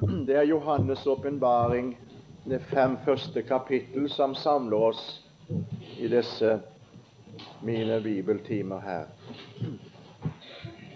[0.00, 1.98] Det er Johannes' åpenbaring,
[2.44, 5.02] det fem første kapittel, som samler oss
[5.98, 6.58] i disse
[7.62, 9.04] mine bibeltimer her.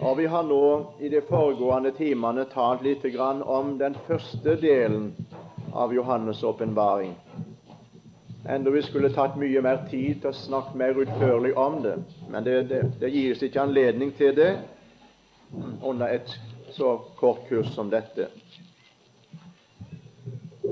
[0.01, 3.05] Og Vi har nå i de foregående timene talt litt
[3.45, 5.15] om den første delen
[5.73, 7.15] av Johannes' åpenbaring.
[8.49, 11.99] Enda vi skulle tatt mye mer tid til å snakke mer utførlig om det.
[12.31, 14.59] Men det, det, det gis ikke anledning til det
[15.83, 16.39] under et
[16.71, 18.29] så kort kurs som dette.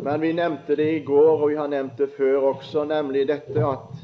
[0.07, 3.59] Men vi nevnte det i går, og vi har nevnt det før også, nemlig dette
[3.67, 4.03] at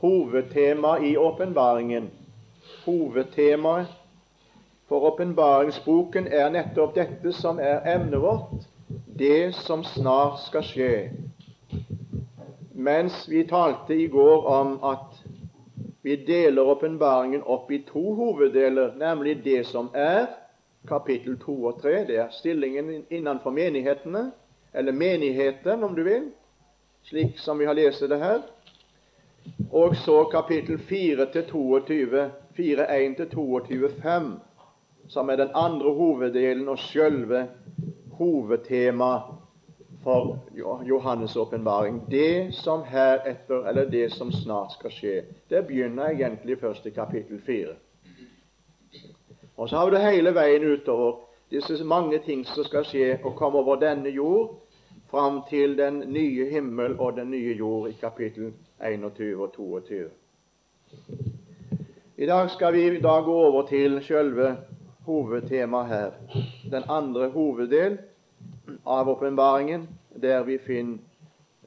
[0.00, 2.06] hovedtemaet i åpenbaringen
[2.86, 3.90] Hovedtemaet
[4.88, 8.64] for åpenbaringsboken er nettopp dette som er emnet vårt,
[9.18, 10.88] det som snart skal skje.
[12.72, 15.20] Mens vi talte i går om at
[16.02, 20.30] vi deler åpenbaringen opp i to hoveddeler, nemlig det som er
[20.88, 24.30] kapittel 2 og 3, det er stillingen innenfor menighetene,
[24.74, 26.30] eller menigheten, om du vil,
[27.02, 28.42] slik som vi har lest det her.
[29.70, 34.32] Og så kapittel 4 til 22, 4.1 til 22.5,
[35.08, 37.46] som er den andre hoveddelen og sjølve
[38.18, 39.22] hovedtemaet
[40.02, 40.38] for
[40.82, 42.02] Johannes' åpenbaring.
[42.10, 45.22] Det som heretter, eller det som snart skal skje.
[45.50, 47.66] Det begynner egentlig først i kapittel 4.
[49.56, 53.36] Og så har vi det hele veien utover disse mange ting som skal skje og
[53.36, 54.63] komme over denne jord,
[55.14, 60.08] fram til den nye himmel og den nye jord i kapittel 21 og 22.
[62.16, 64.56] I dag skal vi da gå over til selve
[65.06, 66.10] hovedtemaet her,
[66.70, 67.98] den andre hoveddel
[68.86, 69.84] av åpenbaringen,
[70.22, 70.98] der vi finner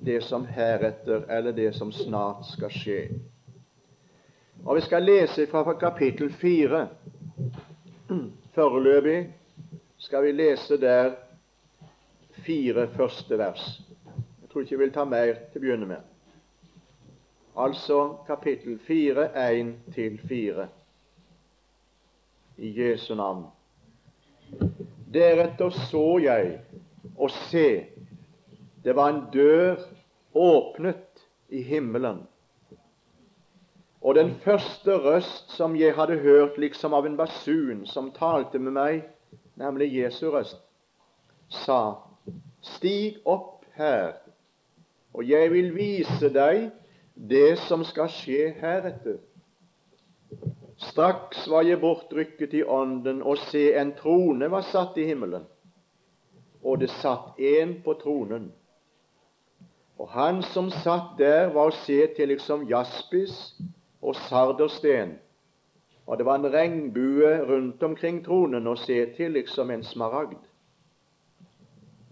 [0.05, 2.97] det som heretter, eller det som snart skal skje.
[4.65, 6.87] Og Vi skal lese fra kapittel 4.
[8.55, 9.29] Foreløpig
[9.97, 11.15] skal vi lese der
[12.47, 13.81] fire første vers.
[14.41, 16.05] Jeg tror ikke jeg vil ta mer til å begynne med.
[17.59, 20.67] Altså kapittel 4, 1-4
[22.63, 23.43] i Jesu navn.
[25.13, 26.61] Deretter så jeg
[27.17, 27.67] og se,
[28.83, 29.83] det var en dør
[30.37, 32.23] åpnet i himmelen.
[34.01, 38.77] Og den første røst som jeg hadde hørt liksom av en basun som talte med
[38.77, 39.07] meg,
[39.59, 40.61] nemlig Jesu røst,
[41.49, 42.06] sa
[42.75, 44.17] Stig opp her,
[45.13, 46.69] og jeg vil vise deg
[47.17, 49.17] det som skal skje heretter.
[50.77, 55.45] Straks var jeg bortrykket i ånden, og se, en trone var satt i himmelen,
[56.61, 58.51] og det satt en på tronen.
[59.97, 63.33] Og han som satt der, var å se til liksom jaspis
[64.01, 65.15] og sardersten,
[66.05, 70.39] og det var en regnbue rundt omkring tronen å se til liksom en smaragd.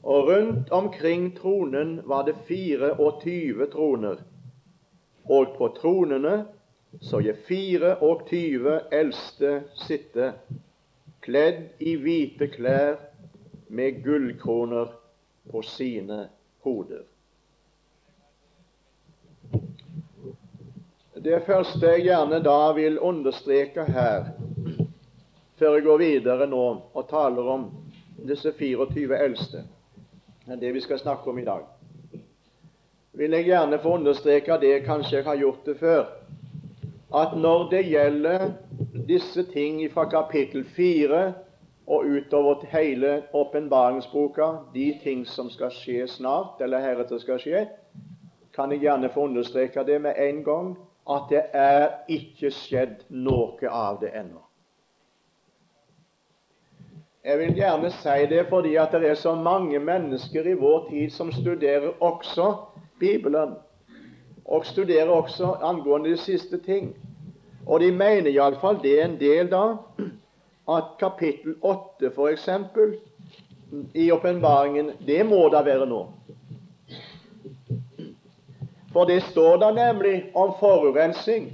[0.05, 4.19] Og rundt omkring tronen var det 24 troner,
[5.25, 6.35] og på tronene
[7.01, 9.55] så jeg 24 eldste
[9.85, 10.33] sitte,
[11.25, 12.99] kledd i hvite klær
[13.67, 14.94] med gullkroner
[15.51, 16.27] på sine
[16.63, 17.03] hoder.
[21.25, 24.29] Det første jeg gjerne da vil understreke her,
[25.57, 27.69] før jeg går videre nå og taler om
[28.29, 29.63] disse 24 eldste,
[30.47, 31.63] enn det vi skal snakke om i dag.
[33.16, 36.06] Vil jeg gjerne få understreke det, kanskje jeg har gjort det før,
[37.16, 38.50] at når det gjelder
[39.07, 41.22] disse ting fra kapittel 4
[41.88, 47.67] og utover hele åpenbaringsboka, de ting som skal skje snart, eller heretter skal skje,
[48.56, 50.73] kan jeg gjerne få understreke det med en gang
[51.09, 54.44] at det er ikke skjedd noe av det ennå.
[57.25, 61.09] Jeg vil gjerne si det fordi at det er så mange mennesker i vår tid
[61.09, 62.52] som studerer også
[63.00, 63.56] Bibelen,
[64.46, 66.91] og studerer også angående de siste ting.
[67.66, 69.63] Og de mener iallfall det er en del da
[70.69, 72.50] at kapittel 8 f.eks.
[73.96, 76.06] i åpenbaringen, det må da være nå.
[78.94, 81.50] For det står da nemlig om forurensning.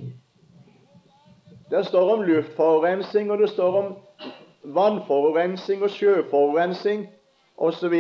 [1.71, 3.94] Det står om luftforurensning, og det står om
[4.63, 7.07] vannforurensning og sjøforurensning
[7.57, 7.95] osv.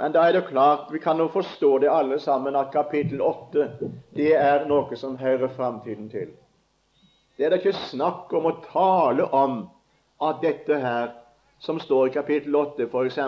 [0.00, 3.66] Men da er det klart, vi kan jo forstå det alle sammen, at kapittel 8
[4.16, 6.30] det er noe som hører framtiden til.
[7.36, 9.62] Det er da ikke snakk om å tale om
[10.20, 11.12] at dette her,
[11.60, 13.18] som står i kapittel 8 f.eks.,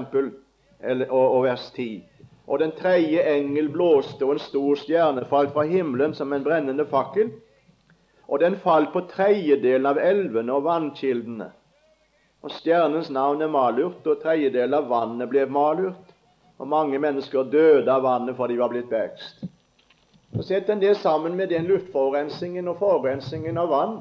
[1.11, 2.03] og, og vers 10
[2.47, 6.87] Og den tredje engel blåste, og en stor stjerne falt fra himmelen som en brennende
[6.91, 7.31] fakkel
[8.33, 11.51] og den falt på tredjedelen av elvene og vannkildene.
[12.43, 16.15] Og stjernens navn er malurt, og tredjedel av vannet ble malurt.
[16.57, 19.45] Og mange mennesker døde av vannet for de var blitt vekst.
[20.33, 23.97] Og Sett en det sammen med den luftforurensningen og forurensningen av vann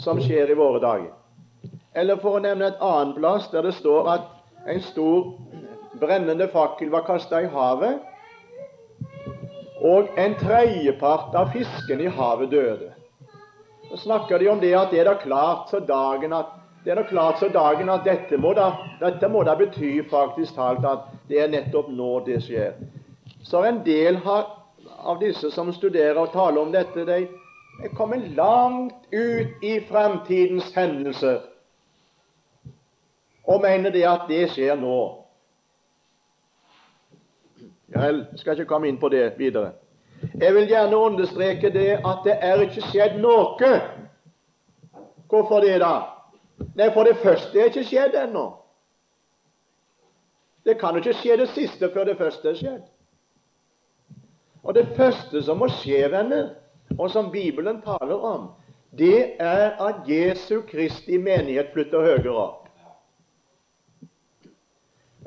[0.00, 1.12] som skjer i våre dager.
[1.92, 4.28] Eller for å nevne et annet plass der det står at
[4.72, 5.34] en stor
[6.00, 7.98] brennende fakkel var kasta i havet,
[9.84, 12.94] og en tredjepart av fisken i havet døde.
[13.90, 16.54] Så snakker de om det at det er da klart så dagen at
[16.84, 18.70] det er da klart så dagen at dette må da,
[19.00, 22.76] dette må da bety faktisk talt at det er nettopp nå det skjer.
[23.42, 24.46] Så en del har,
[24.98, 27.26] av disse som studerer og taler om dette, de
[27.84, 31.42] er kommet langt ut i fremtidens hendelser
[33.48, 34.96] og mener det at det skjer nå.
[37.94, 39.72] Jeg skal ikke komme inn på det videre.
[40.40, 43.72] Jeg vil gjerne understreke det at det er ikke skjedd noe.
[45.28, 45.94] Hvorfor det, da?
[46.78, 48.46] Nei, for det første er ikke skjedd ennå.
[50.66, 52.86] Det kan jo ikke skje det siste før det første er skjedd.
[54.62, 56.50] Og det første som må skje, venner,
[56.98, 58.50] og som Bibelen taler om,
[58.98, 62.68] det er at Jesu Kristi menighet flytter høyere opp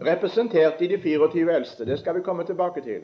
[0.01, 1.85] representert i de 24 eldste.
[1.85, 3.03] Det skal vi komme tilbake til.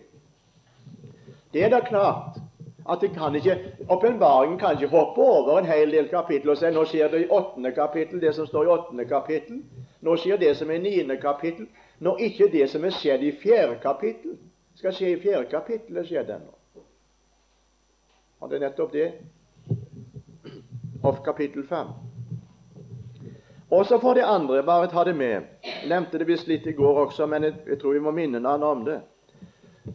[1.54, 2.40] Det er da klart
[2.90, 3.58] at det kan ikke,
[3.90, 7.30] åpenbaringen kan ikke hoppe over en hel del kapittel og si nå skjer det i
[7.32, 9.62] åttende kapittel, det som står i åttende kapittel.
[10.02, 11.68] Nå skjer det som er i niende kapittel.
[12.00, 14.38] Når ikke det som er skjedd i fjerde kapittel,
[14.76, 16.84] skal skje i fjerde kapittel, det skjedde ennå.
[18.40, 19.08] Og det er nettopp det.
[21.04, 21.92] Av kapittel fem.
[23.72, 26.76] Og så for det andre, bare ta det med Jeg nevnte det visst litt i
[26.78, 29.02] går også, men jeg, jeg tror vi må minne hverandre om det.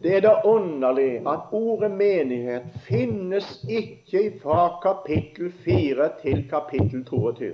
[0.01, 7.53] Det er da underlig at ordet menighet finnes ikke fra kapittel 4 til kapittel 22.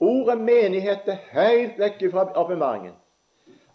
[0.00, 2.92] Ordet menighet er helt vekk fra åpenbaringen.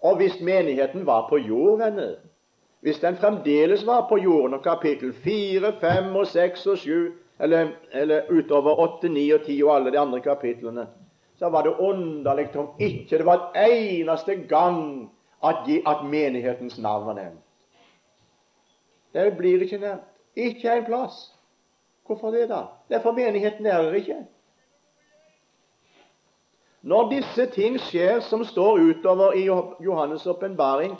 [0.01, 2.15] Og hvis menigheten var på jord, venner,
[2.81, 7.67] hvis den fremdeles var på jorden, og kapittel 4, 5 og 6 og 7 eller,
[7.91, 10.87] eller utover 8, 9 og 10 og alle de andre kapitlene,
[11.39, 15.09] så var det underlig om ikke det var en eneste gang
[15.43, 17.45] at, at menighetens navn var nevnt.
[19.13, 20.05] Det blir ikke nevnt.
[20.35, 21.33] Ikke en plass.
[22.05, 22.63] Hvorfor det, da?
[22.89, 24.25] Det er for menigheten er ikke.
[26.81, 29.47] Når disse ting skjer som står utover i
[29.83, 30.95] Johannes' åpenbaring,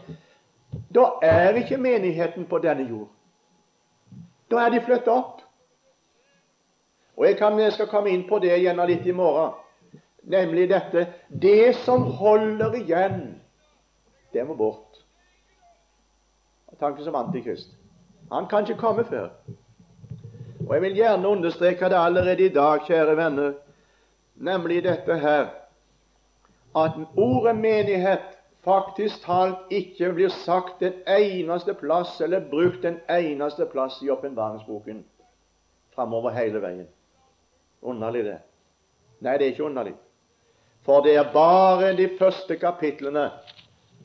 [0.95, 3.07] da er ikke menigheten på denne jord.
[4.51, 5.41] Da er de flyttet opp.
[7.17, 9.53] Og jeg, kan, jeg skal komme inn på det igjen litt i morgen.
[10.29, 11.07] Nemlig dette
[11.41, 13.39] Det som holder igjen,
[14.33, 14.99] det må bort.
[16.79, 17.73] Tanken som antikrist.
[18.31, 19.29] Han kan ikke komme før.
[20.67, 23.53] Og Jeg vil gjerne understreke det allerede i dag, kjære venner,
[24.35, 25.47] nemlig dette her
[26.75, 33.65] at ordet menighet faktisk talt ikke blir sagt en eneste plass eller brukt en eneste
[33.65, 35.03] plass i åpenbaringsboken
[35.95, 36.87] framover hele veien.
[37.81, 38.37] Underlig, det.
[39.19, 39.95] Nei, det er ikke underlig.
[40.85, 43.29] For det er bare de første kapitlene,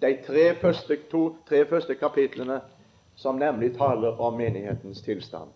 [0.05, 2.61] de tre første, to, tre første kapitlene,
[3.17, 5.51] som nemlig taler om menighetens tilstand.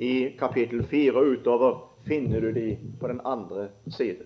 [0.00, 4.24] I kapittel fire utover finner du de på den andre side.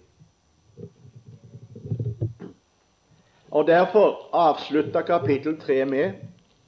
[3.50, 6.12] Og Derfor avslutter kapittel tre med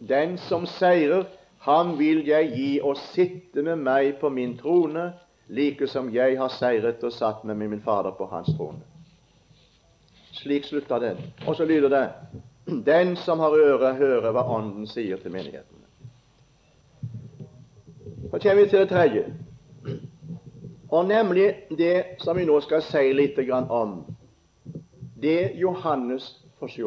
[0.09, 1.25] Den som seirer,
[1.59, 5.13] han vil jeg gi å sitte med meg på min trone,
[5.49, 8.83] like som jeg har seiret og satt med min Fader på hans trone.
[10.45, 11.17] Slik slutter den.
[11.47, 12.11] Og så lyder det
[12.87, 15.85] Den som har øre, hører hva Ånden sier til menighetene.
[18.31, 19.25] Så kommer vi til det tredje,
[20.91, 23.39] og nemlig det som vi nå skal si litt
[23.71, 24.05] om.
[25.23, 26.83] Det Johannes får se.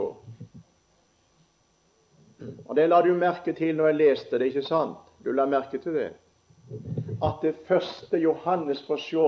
[2.66, 4.98] Og Det la du merke til når jeg leste det, ikke sant?
[5.26, 6.12] Du la merke til det
[7.24, 9.28] at det første Johannes får se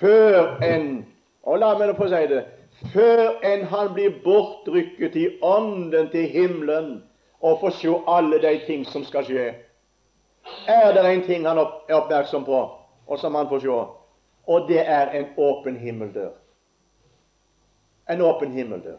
[0.00, 1.06] før en
[1.42, 2.44] og la meg få si det
[2.92, 6.90] før enn han blir bortrykket i ånden til himmelen
[7.40, 9.48] og får se alle de ting som skal skje,
[10.68, 12.60] er det en ting han er oppmerksom på,
[13.06, 13.78] og som han får se,
[14.48, 16.30] og det er en åpen himmeldør.
[18.10, 18.96] En åpen himmeldør.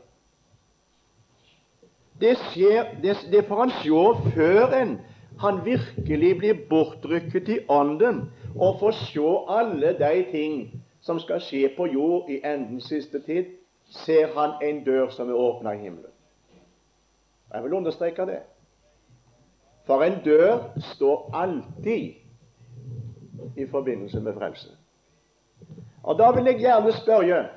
[2.19, 5.00] Det skjer, det, det får han se før en
[5.39, 10.57] han virkelig blir bortrykket i ånden og får se alle de ting
[11.01, 13.45] som skal skje på jord i endens siste tid,
[13.89, 16.12] ser han en dør som er åpna i himmelen.
[17.53, 18.39] Jeg vil understreke det.
[19.86, 20.60] For en dør
[20.93, 22.13] står alltid
[23.58, 24.69] i forbindelse med frelse.
[26.03, 27.48] Og Da vil jeg gjerne spørre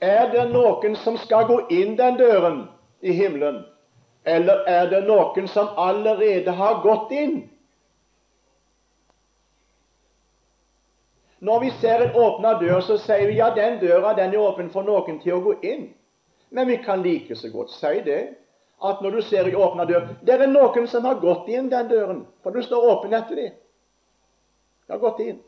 [0.00, 2.64] er det noen som skal gå inn den døren
[3.00, 3.62] i himmelen,
[4.24, 7.51] eller er det noen som allerede har gått inn?
[11.42, 14.68] Når vi ser en åpna dør, så sier vi ja, den døra den er åpen
[14.70, 15.88] for noen til å gå inn.
[16.54, 18.20] Men vi kan like så godt si det
[18.82, 21.88] at når du ser en åpna dør Det er noen som har gått inn den
[21.90, 23.56] døren, for du står åpen etter dem.
[24.86, 25.40] De har gått inn.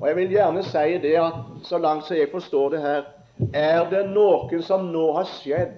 [0.00, 3.06] Og Jeg vil gjerne si det at så langt som jeg forstår det her,
[3.54, 5.76] er det noe som nå har skjedd.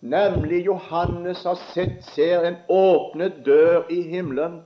[0.00, 4.60] Nemlig Johannes har sett, ser en åpnet dør i himmelen.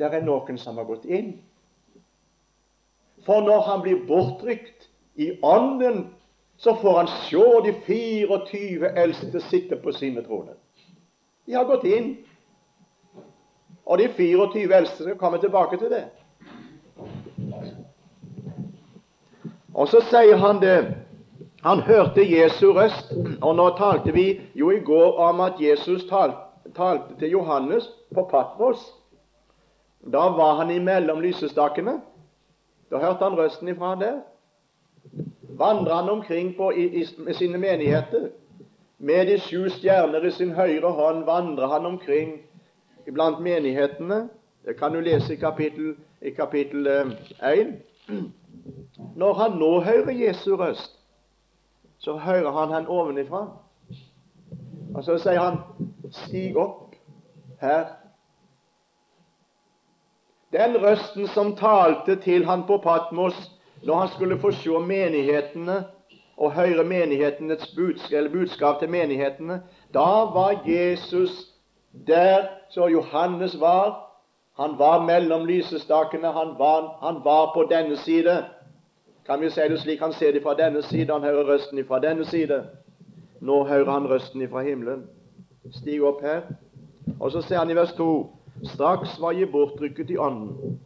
[0.00, 1.34] Der er noen som har gått inn.
[3.26, 4.88] For når han blir bortrykt
[5.20, 6.06] i ånden,
[6.56, 10.56] så får han se de 24 eldste sitte på sine troner.
[11.46, 12.14] De har gått inn.
[13.84, 16.04] Og de 24 eldste skal komme tilbake til det.
[19.74, 20.94] Og så sier han det
[21.62, 23.12] Han hørte Jesu røst.
[23.42, 26.40] Og nå talte vi jo i går om at Jesus talte,
[26.76, 28.80] talte til Johannes på Patmos.
[30.04, 32.00] Da var han imellom lysestakene.
[32.90, 34.20] Da hørte han røsten ifra der.
[35.58, 38.28] Vandra han omkring på, i, i, med sine menigheter.
[38.98, 42.38] Med de sju stjerner i sin høyre hånd vandra han omkring
[43.08, 44.28] iblant menighetene.
[44.64, 47.14] Det kan du lese i kapittel, i kapittel 1.
[47.42, 47.66] Eh,
[49.16, 50.98] når han nå hører Jesu røst,
[51.98, 53.46] så hører han han ovenifra.
[54.94, 55.58] Og så sier han,
[56.10, 56.94] 'Stig opp
[57.62, 57.99] her'.
[60.52, 63.36] Den røsten som talte til han på Patmos
[63.82, 65.84] når han skulle få se menighetene
[66.36, 69.62] og høre menighetenes budskap, budskap til menighetene,
[69.94, 71.30] da var Jesus
[72.06, 74.06] der som Johannes var.
[74.58, 76.26] Han var mellom lysestakene.
[76.26, 78.44] Han var, han var på denne side.
[79.26, 80.00] Kan vi si det slik?
[80.00, 82.64] Han ser det fra denne side, han hører røsten fra denne side.
[83.40, 85.06] Nå hører han røsten fra himmelen.
[85.72, 86.40] Stig opp her.
[87.20, 90.80] Og så ser han i vers 2.: Straks var jeg bortrykket i ånden,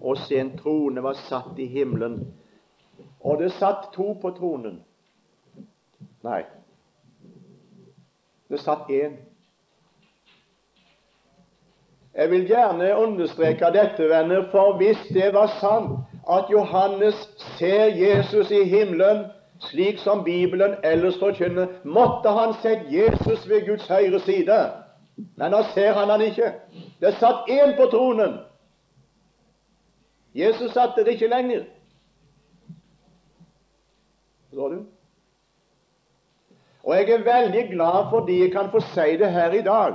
[0.00, 2.18] og se en trone var satt i himmelen.
[3.20, 4.82] Og det satt to på tronen.
[6.24, 6.42] Nei,
[8.50, 9.16] det satt én.
[12.14, 17.16] Jeg vil gjerne understreke dette, venner, for hvis det var sant at Johannes
[17.58, 19.24] ser Jesus i himmelen,
[19.58, 24.83] slik som Bibelen ellers forkynner, måtte han sett Jesus ved Guds høyre side.
[25.16, 26.52] Men nå ser han han ikke.
[27.00, 28.38] Det satt én på tronen.
[30.34, 31.68] Jesus satt der ikke lenger.
[34.48, 34.80] Forstår du?
[36.84, 39.94] Og jeg er veldig glad fordi jeg kan få si det her i dag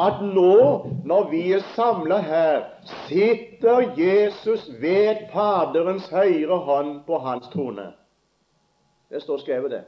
[0.00, 2.62] at nå, når vi er samla her,
[3.08, 7.92] sitter Jesus ved Faderens høyre hånd på hans trone.
[9.10, 9.84] Det står skrevet, det.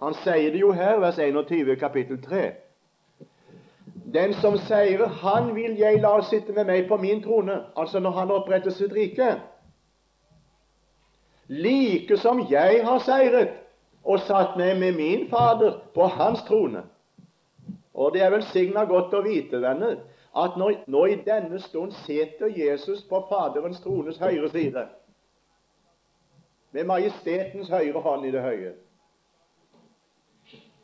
[0.00, 2.52] Han sier det jo her, vers 21, kapittel 3.
[4.14, 8.10] Den som sier 'Han vil jeg la sitte med meg på min trone', altså når
[8.10, 9.40] han oppretter sitt rike,
[11.48, 13.48] like som jeg har seiret
[14.04, 16.82] og satt meg med min Fader på hans trone.
[17.94, 19.96] Og det er velsigna godt å vite, venner,
[20.36, 24.86] at nå, nå i denne stund sitter Jesus på Faderens trones høyre side.
[26.72, 28.74] Med majestetens høyre hånd i det høye.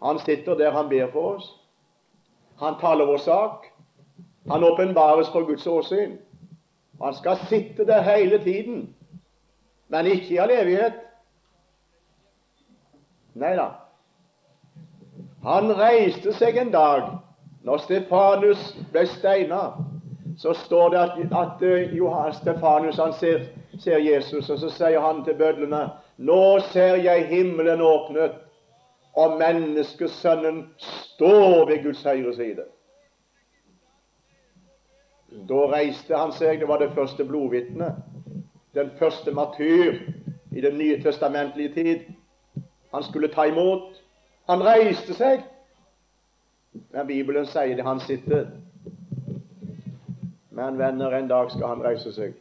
[0.02, 1.63] Han sitter der han ber for oss.
[2.60, 3.70] Han taler vår sak.
[4.48, 6.18] Han åpenbares for Guds åsyn.
[7.00, 8.94] Han skal sitte der hele tiden,
[9.88, 11.00] men ikke i all evighet.
[13.34, 13.66] Nei da.
[15.44, 17.10] Han reiste seg en dag
[17.64, 19.64] når Stefanus ble steina.
[20.38, 23.44] Så står det at, at uh, Stefanus han ser,
[23.78, 25.84] ser, Jesus, og så sier han til bødlene
[26.16, 28.34] Nå ser jeg himmelen åpnet,
[29.16, 32.64] og menneskesønnen står ved Guds høyre side.
[35.48, 36.60] Da reiste han seg.
[36.60, 38.00] Det var det første blodvitnet.
[38.74, 40.00] Den første martyr
[40.52, 42.00] i den nye testamentlige tid.
[42.94, 44.04] Han skulle ta imot
[44.48, 45.44] han reiste seg.
[46.92, 48.48] Men Bibelen sier det, han sitter.
[50.54, 52.34] Men venner, en dag skal han reise seg.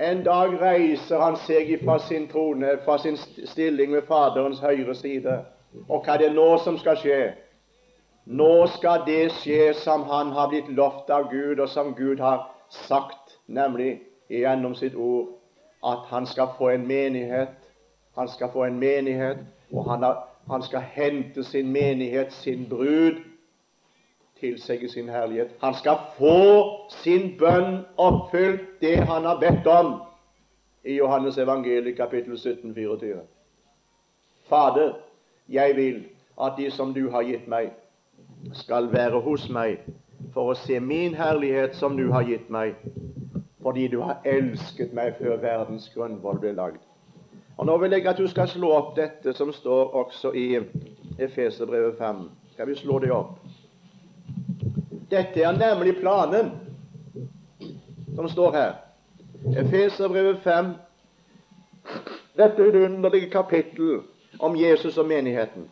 [0.00, 5.34] En dag reiser han seg fra sin trone, fra sin stilling ved Faderens høyre side.
[5.88, 7.20] Og hva er det nå som skal skje?
[8.26, 12.46] Nå skal det skje som han har blitt lovt av Gud, og som Gud har
[12.70, 13.98] sagt, nemlig
[14.30, 15.36] gjennom sitt ord,
[15.84, 17.60] at han skal få en menighet
[18.20, 19.38] han skal få en menighet,
[19.72, 23.12] og han, har, han skal hente sin menighet, sin brud,
[24.40, 25.52] til seg i sin herlighet.
[25.62, 26.36] Han skal få
[27.02, 30.00] sin bønn oppfylt, det han har bedt om,
[30.84, 33.20] i Johannes evangeliet kapittel 17, 24.
[34.48, 34.92] Fader,
[35.48, 36.04] jeg vil
[36.40, 37.72] at de som du har gitt meg,
[38.52, 39.82] skal være hos meg
[40.32, 42.78] for å se min herlighet som du har gitt meg,
[43.62, 46.80] fordi du har elsket meg før verdens grunnvoll ble lagd.
[47.60, 50.46] Og Nå vil jeg at du skal slå opp dette som står også i
[51.20, 52.22] Efeserbrevet 5.
[52.54, 53.36] Skal vi slå det opp?
[55.10, 56.52] Dette er nemlig planen
[58.14, 58.72] som står her.
[59.56, 60.66] Efeserbrevet 5.
[62.36, 64.00] Dette underlige kapittel
[64.38, 65.70] om Jesus og menigheten.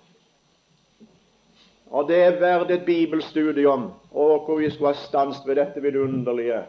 [1.90, 6.62] Og det er verdt et bibelstudium, og hvor vi skulle ha stanset ved dette vidunderlige,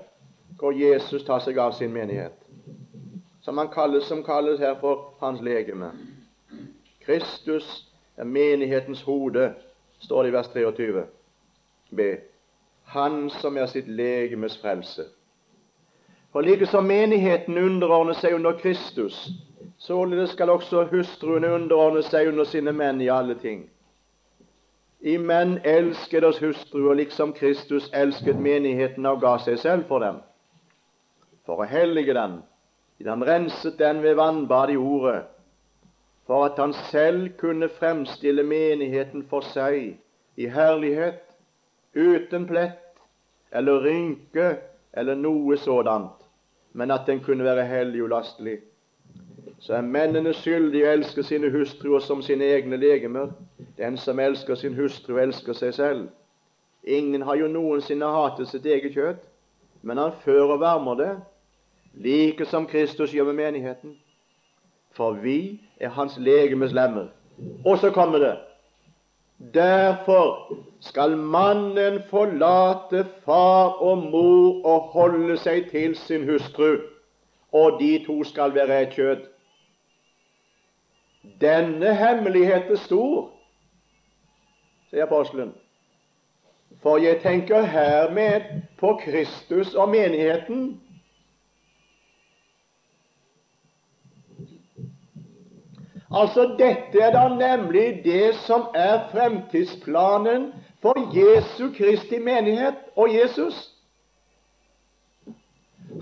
[0.60, 2.36] hvor Jesus tar seg av sin menighet,
[3.42, 5.92] som han kalles, som kalles her for hans legeme.
[7.06, 7.68] Kristus
[8.18, 9.54] er menighetens hode,
[10.00, 11.04] står det i vers 23
[11.92, 12.02] b.
[12.90, 15.06] Han som er sitt legemes frelse.
[16.32, 19.30] For like som menigheten underordner seg under Kristus,
[19.78, 23.68] således skal også hustruene underordne seg under sine menn i alle ting.
[25.00, 30.20] I menn elsket oss hustruer liksom Kristus elsket menigheten og ga seg selv for dem,
[31.46, 32.42] for å hellige den,
[32.98, 35.24] til han renset den ved vannbad i ordet,
[36.28, 39.96] for at han selv kunne fremstille menigheten for seg
[40.36, 41.29] i herlighet,
[42.00, 42.80] uten plett
[43.52, 44.56] eller rynke
[44.94, 46.16] eller noe sådant,
[46.74, 48.60] men at den kunne være hellig og lastelig.
[49.60, 53.34] Så er mennene skyldige å elske sine hustruer som sine egne legemer.
[53.78, 56.08] Den som elsker sin hustru, elsker seg selv.
[56.84, 59.24] Ingen har jo noensinne hatet sitt eget kjøtt,
[59.84, 61.12] men han fører og varmer det,
[61.94, 63.98] like som Kristus gjør med menigheten.
[64.96, 67.12] For vi er hans legemes lemmer.
[67.66, 68.36] Og så kommer det
[69.40, 76.76] Derfor skal mannen forlate far og mor og holde seg til sin hustru,
[77.52, 79.22] og de to skal være et kjød.
[81.42, 83.32] Denne hemmelighet er stor,
[84.92, 85.56] sier apostelen.
[86.84, 90.82] For jeg tenker hermed på Kristus og menigheten.
[96.16, 103.76] Altså, Dette er da nemlig det som er fremtidsplanen for Jesu Kristi menighet og Jesus.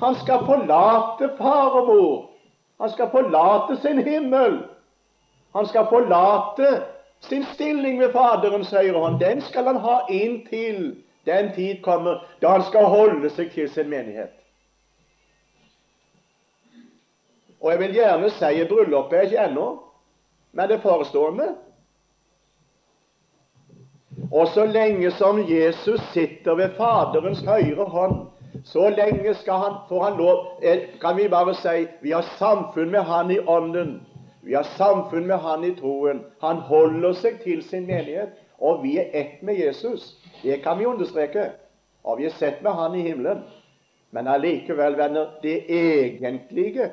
[0.03, 2.29] Han skal forlate far og mor.
[2.81, 4.63] Han skal forlate sin himmel.
[5.55, 6.83] Han skal forlate
[7.19, 9.19] sin stilling ved Faderens høyre hånd.
[9.19, 13.89] Den skal han ha inntil den tid kommer da han skal holde seg til sin
[13.89, 14.31] menighet.
[17.59, 19.67] Og jeg vil gjerne si at bryllupet er ikke ennå
[20.57, 21.51] men det forestående.
[24.31, 28.15] Og så lenge som Jesus sitter ved Faderens høyre hånd,
[28.65, 32.89] så lenge skal han, får han lov eh, Kan vi bare si vi har samfunn
[32.91, 34.01] med Han i ånden.
[34.41, 36.23] Vi har samfunn med Han i troen.
[36.41, 40.15] Han holder seg til sin menighet, og vi er ett med Jesus.
[40.41, 41.51] Det kan vi understreke.
[42.03, 43.45] Og vi er sett med Han i himmelen.
[44.11, 46.89] Men allikevel, venner, det egentlige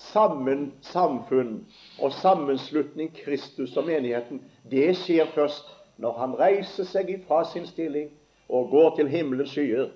[0.00, 1.66] sammen samfunn
[2.02, 5.68] og sammenslutning Kristus og menigheten, det skjer først
[6.00, 8.08] når han reiser seg ifra sin stilling
[8.48, 9.90] og går til himmelens skyer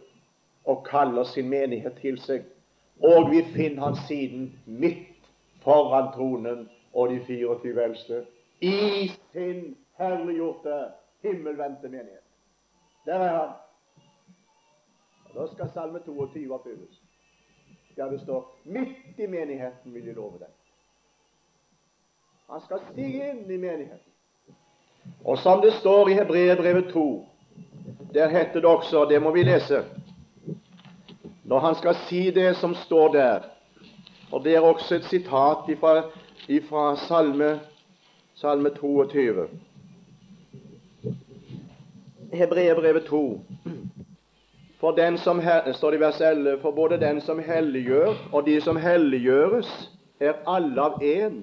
[0.65, 2.45] og kaller sin menighet til seg.
[3.03, 5.31] Og vi finner han siden midt
[5.65, 8.25] foran tronen og de 24 eldste
[8.61, 10.77] i sin herliggjorte,
[11.23, 12.23] himmelvendte menighet.
[13.07, 13.55] Der er han.
[15.25, 17.04] Og Da skal Salme 22 oppfylles.
[17.97, 20.55] Ja, det står 'midt i menigheten vil jeg love deg'.
[22.51, 24.13] Han skal stige inn i menigheten.
[25.25, 27.27] Og som det står i Hebreerbrevet 2,
[28.15, 29.85] der heter det også, det må vi lese,
[31.45, 33.41] når han skal si det som står der
[34.33, 35.79] Og det er også et sitat
[36.69, 37.61] fra salme,
[38.35, 39.49] salme 22.
[42.33, 43.41] Hebreerbrevet 2.
[44.85, 45.41] For den som
[45.73, 49.69] står i vers 11, for både den som helliggjør, og de som helliggjøres,
[50.21, 51.39] er alle av én.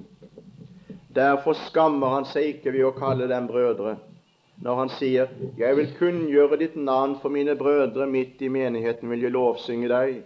[1.16, 3.96] Derfor skammer han seg ikke ved å kalle dem brødre,
[4.62, 9.26] når han sier:" Jeg vil kunngjøre ditt navn for mine brødre, midt i menigheten vil
[9.26, 10.22] jeg lovsynge deg.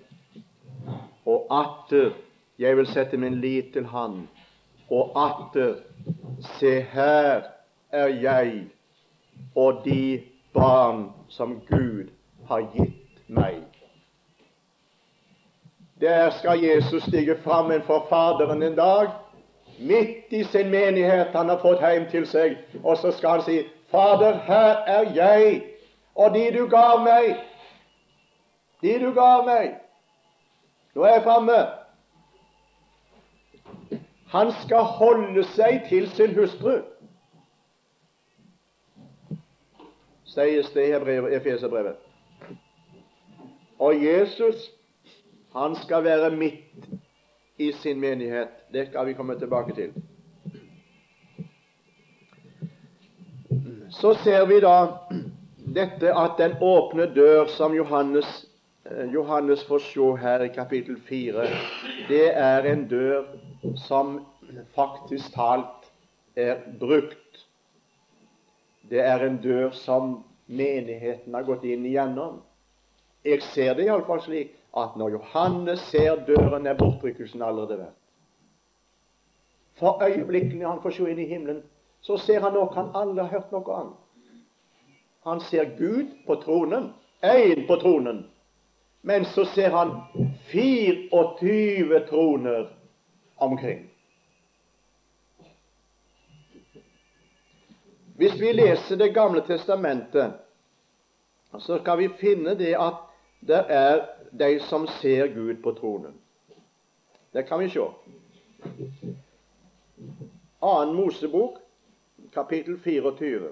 [1.26, 2.12] Og atter
[2.60, 4.28] jeg vil sette min lit til Han.
[4.92, 5.80] Og atter
[6.60, 7.48] se her
[7.92, 8.68] er jeg
[9.56, 10.22] og de
[10.54, 12.12] barn som Gud
[12.52, 13.62] har gitt meg.
[16.02, 19.08] Der skal Jesus stige fram for Faderen en dag,
[19.80, 23.64] midt i sin menighet han har fått hjem til seg, og så skal han si,
[23.92, 25.64] Fader, her er jeg,
[26.16, 27.36] Og de du gav meg,
[28.82, 29.74] de du gav meg
[30.96, 31.58] Nå er jeg framme.
[34.32, 36.78] Han skal holde seg til sin hustru,
[40.32, 42.05] sies det i Efeserbrevet.
[43.80, 44.72] Og Jesus,
[45.54, 46.88] han skal være midt
[47.58, 48.48] i sin menighet.
[48.74, 49.94] Det skal vi komme tilbake til.
[53.90, 54.76] Så ser vi da
[55.76, 58.46] dette at den åpne dør som Johannes,
[58.86, 61.48] eh, Johannes får se her i kapittel 4,
[62.08, 63.24] det er en dør
[63.88, 64.26] som
[64.76, 65.92] faktisk talt
[66.36, 67.46] er brukt.
[68.90, 72.42] Det er en dør som menigheten har gått inn igjennom.
[73.26, 77.96] Jeg ser det iallfall slik at når Johannes ser døren, er bortrykkelsen allerede vært.
[79.80, 81.64] For øyeblikkene han får se inn i himmelen,
[82.02, 83.98] så ser han noe han aldri har hørt noe annet.
[85.26, 86.92] Han ser Gud på tronen,
[87.24, 88.26] én på tronen,
[89.02, 89.96] men så ser han
[90.52, 92.70] 24 troner
[93.36, 93.88] omkring.
[98.16, 100.32] Hvis vi leser Det gamle testamentet,
[101.60, 103.05] så skal vi finne det at
[103.48, 106.14] det er de som ser Gud på tronen.
[107.34, 107.86] Det kan vi se.
[110.62, 111.58] Annen Mosebok,
[112.34, 113.52] kapittel 24.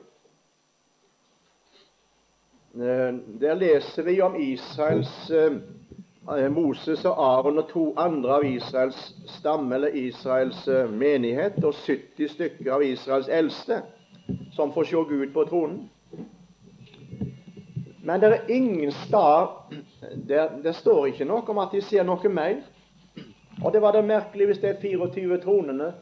[2.73, 9.15] Eh, der leser vi om Israels eh, Moses og Aron og to andre av Israels
[9.27, 13.82] stamme, eller Israels eh, menighet, og 70 stykker av Israels eldste,
[14.56, 15.89] som får se Gud på tronen.
[18.03, 19.47] Men det er ingen stad
[20.27, 22.57] det, det står ikke noe om at de ser noe mer.
[23.63, 25.93] Og det var det merkelig hvis de 24 tronene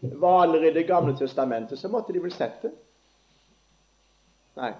[0.00, 2.70] var allerede i Det gamle testamentet, så måtte de vel sett det.
[4.56, 4.72] Nei.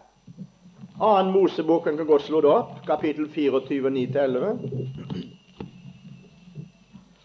[1.00, 4.58] Annen Mosebok kan godt slå det opp, kapittel 24, 9-11.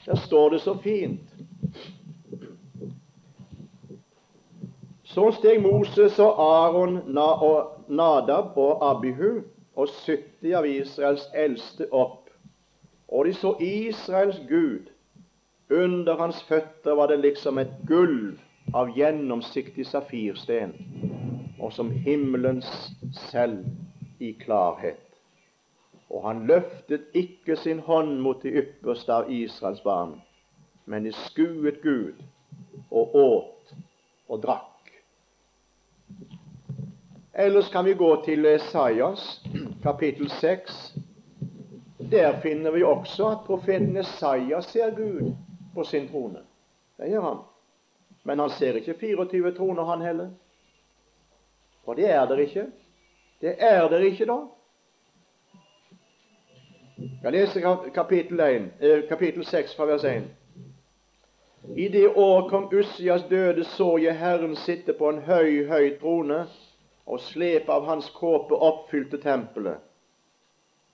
[0.05, 1.34] Der står det så fint.
[5.15, 9.45] Så steg Moses og Aron og Nadab og Abihu
[9.79, 12.25] og 70 av Israels eldste opp,
[13.07, 14.89] og de så Israels Gud.
[15.71, 18.41] Under hans føtter var det liksom et gulv
[18.75, 20.75] av gjennomsiktig safirsten,
[21.63, 22.91] og som himmelens
[23.29, 23.63] selv
[24.19, 24.99] i klarhet.
[26.11, 30.17] Og han løftet ikke sin hånd mot de ypperste av Israels barn,
[30.85, 32.19] men de skuet Gud
[32.91, 33.77] og åt
[34.27, 34.74] og drakk.
[37.37, 39.43] Ellers kan vi gå til Esaias
[39.83, 40.95] kapittel 6.
[42.11, 45.35] Der finner vi også at profeten Esaias ser Gud
[45.73, 46.39] på sin trone.
[46.97, 47.37] Det gjør han.
[48.23, 50.29] Men han ser ikke 24 troner, han heller.
[51.85, 52.65] For det er der ikke.
[53.41, 54.37] Det er der ikke, da.
[57.23, 60.23] Jeg leser kapittel, 1, eh, kapittel 6 fra vers 1.
[61.75, 66.45] I det år kong Ussias døde, så jeg Herren sitte på en høy, høy trone
[67.05, 69.77] og slepet av hans kåpe oppfylte tempelet.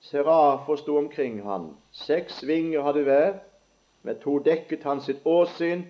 [0.01, 1.75] Serafer sto omkring han.
[1.91, 3.33] Seks vinger hadde hver.
[4.01, 5.83] Med to dekket han sitt åsyn,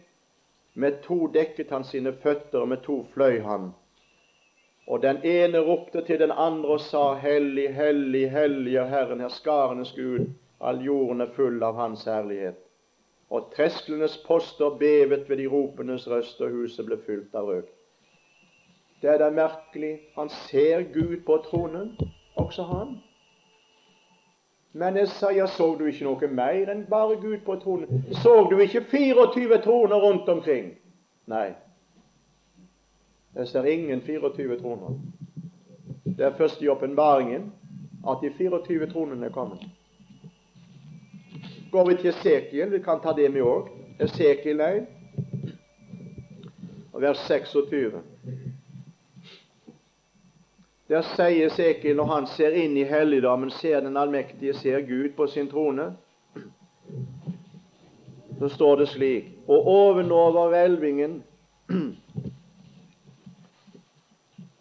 [0.73, 3.71] med to dekket han sine føtter, og med to fløy han.
[4.88, 9.93] Og den ene ropte til den andre og sa, Hellig, hellig, hellig er Herren, herskarenes
[9.95, 10.27] Gud,
[10.60, 12.60] all jorden er full av Hans herlighet.
[13.31, 17.69] Og tresklenes poster bevet ved de ropendes røst, og huset ble fylt av røk.
[19.01, 19.99] Det er da merkelig.
[20.15, 21.97] Han ser Gud på tronen,
[22.35, 22.97] også han.
[24.73, 28.05] Men Esaias, så du ikke noe mer enn bare Gud på tronen?
[28.21, 30.71] Så du ikke 24 troner rundt omkring?
[31.27, 31.49] Nei.
[33.35, 34.95] Jeg ser ingen 24 troner.
[36.05, 37.51] Det er først i åpenbaringen
[38.07, 39.65] at de 24 tronene er kommet.
[41.71, 43.69] Går vi til Esekiel, vi kan ta det med òg.
[43.99, 44.87] Esekiel 1,
[46.93, 48.01] vers 26.
[50.91, 55.23] Der sier Sekel, når han ser inn i helligdommen, ser den allmektige, ser Gud på
[55.27, 55.86] sin trone,
[58.39, 61.13] så står det slik Og ovenover hvelvingen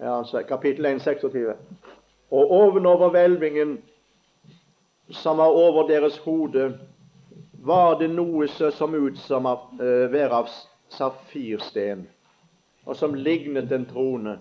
[0.05, 1.55] ja, Kapittel 1, 26.
[2.31, 3.81] Og ovenover hvelvingen
[5.11, 6.79] som var over deres hode,
[7.53, 9.67] var det noe som ut som av,
[10.15, 10.55] være av
[10.95, 12.07] safirsten,
[12.87, 14.39] og som lignet en trone.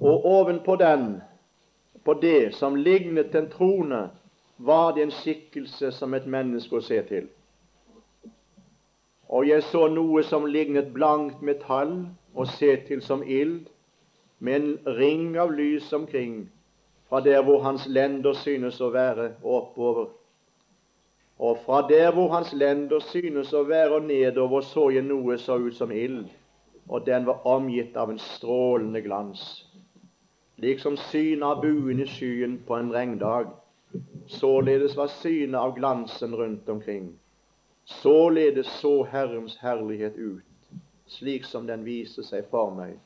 [0.00, 1.20] Og ovenpå den,
[2.04, 4.10] på det som lignet en trone,
[4.58, 7.28] var det en skikkelse som et menneske å se til.
[9.28, 11.94] Og jeg så noe som lignet blankt metall
[12.34, 13.68] å se til som ild,
[14.40, 16.48] med en ring av lys omkring,
[17.08, 20.08] fra der hvor hans lender synes å være, og oppover.
[21.38, 25.56] Og fra der hvor hans lender synes å være og nedover, så jeg noe så
[25.60, 26.26] ut som ild,
[26.90, 29.42] og den var omgitt av en strålende glans.
[30.58, 33.52] Liksom synet av buen i skyen på en regndag.
[34.26, 37.12] Således var synet av glansen rundt omkring.
[37.84, 40.42] Således så Herrens herlighet ut,
[41.06, 42.98] slik som den viste seg for meg.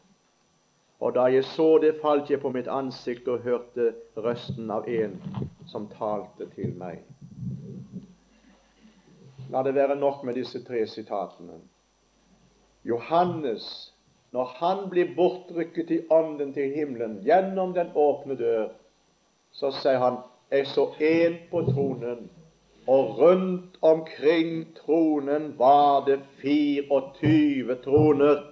[1.05, 5.19] Og da jeg så det, falt jeg på mitt ansikt og hørte røsten av en
[5.69, 7.05] som talte til meg.
[9.53, 11.61] La det være nok med disse tre sitatene.
[12.85, 13.93] Johannes,
[14.33, 18.69] når han blir bortrykket i ånden til himmelen gjennom den åpne dør,
[19.53, 20.19] så sier han
[20.51, 22.27] jeg så én på tronen,
[22.87, 28.43] og rundt omkring tronen var det 24 troner.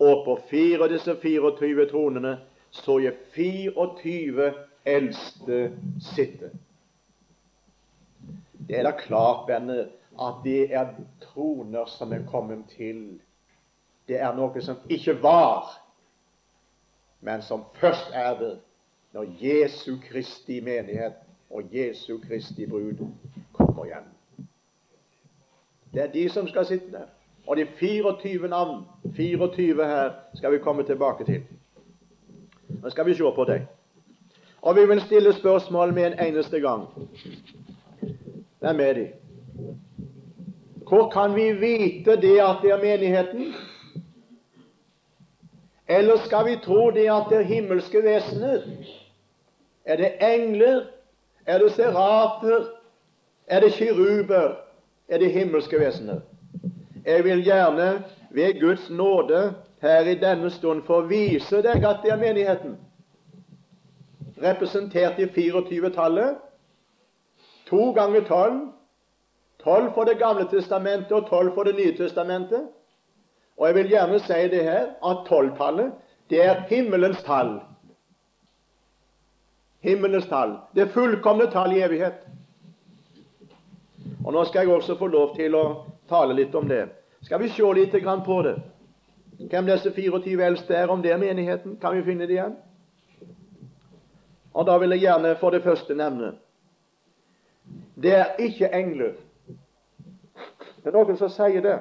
[0.00, 2.34] Og på fire av disse 24 tronene
[2.74, 4.48] så jeg 24
[4.84, 5.60] eldste
[6.02, 6.50] sitte.
[8.68, 9.86] Det er da klart, venner,
[10.18, 13.20] at det er troner som er kommet til.
[14.08, 15.70] Det er noe som ikke var,
[17.20, 18.54] men som først er det
[19.14, 21.14] når Jesu Kristi menighet
[21.50, 23.06] og Jesu Kristi brud
[23.52, 24.08] kommer hjem.
[25.94, 27.06] Det er de som skal sitte der.
[27.46, 28.84] Og de 24 navn,
[29.16, 31.42] 24 her, skal vi komme tilbake til.
[32.82, 33.60] Nå skal vi se på dem.
[34.62, 36.88] Og vi vil stille spørsmål med en eneste gang.
[38.60, 39.08] Hvem er de?
[40.88, 43.54] Hvor kan vi vite det at det er menigheten?
[45.88, 48.62] Eller skal vi tro det at det er himmelske vesener?
[49.84, 50.86] Er det engler?
[51.46, 52.64] Er det serafer?
[53.46, 54.56] Er det kiruber?
[55.08, 56.20] Er det himmelske vesener?
[57.06, 62.12] Jeg vil gjerne ved Guds nåde her i denne stund få vise deg at det
[62.12, 62.78] er menigheten.
[64.42, 66.36] Representert i 24-tallet.
[67.66, 68.60] To ganger tolv.
[69.64, 72.68] Tolv for Det gamle testamentet og tolv for Det nye testamentet.
[73.58, 75.92] Og jeg vil gjerne si det her at tolvtallet,
[76.30, 77.60] det er himmelens tall.
[79.84, 80.56] Himmelens tall.
[80.74, 82.24] Det fullkomne tall i evighet.
[84.24, 85.64] Og Nå skal jeg også få lov til å
[86.08, 86.86] tale litt om det.
[87.22, 87.94] Skal vi se litt
[88.26, 88.56] på det?
[89.50, 91.76] Hvem disse 24 eldste er, om det er menigheten?
[91.80, 92.56] Kan vi finne det igjen?
[94.54, 96.34] Og Da vil jeg gjerne for det første nevne
[97.94, 99.12] det er ikke engler.
[100.82, 101.78] Det er noen som sier det.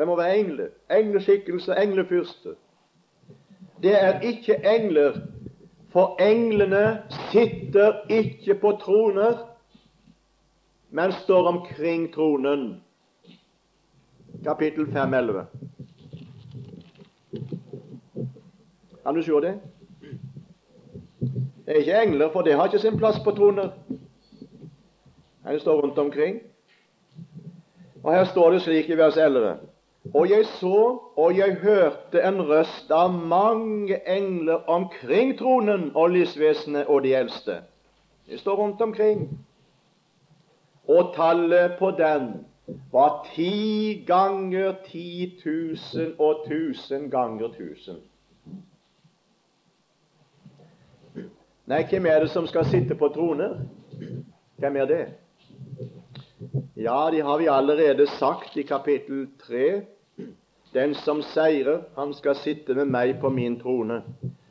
[0.00, 0.68] Det må være engler.
[0.90, 2.54] Engleskikkelse, englefyrste.
[3.82, 5.12] Det er ikke engler,
[5.92, 9.36] for englene sitter ikke på troner,
[10.90, 12.82] men står omkring tronen
[14.44, 15.46] kapittel 5, 11.
[19.04, 19.60] Kan du se det?
[21.66, 23.68] Det er ikke engler, for det har ikke sin plass på troner.
[25.44, 26.40] Det står rundt omkring.
[28.02, 29.69] Og Her står det slik i vers 11.:
[30.14, 36.86] Og jeg så og jeg hørte en røst av mange engler omkring tronen og lysvesenet
[36.86, 37.60] og de eldste.
[38.26, 39.28] De står rundt omkring.
[40.88, 42.32] Og tallet på den
[42.92, 48.00] var ti ganger ti tusen og tusen ganger tusen.
[51.70, 53.60] Nei, hvem er det som skal sitte på troner?
[54.58, 55.04] Hvem er det?
[56.76, 59.82] Ja, det har vi allerede sagt i kapittel 3.
[60.72, 64.02] Den som seirer, han skal sitte med meg på min trone.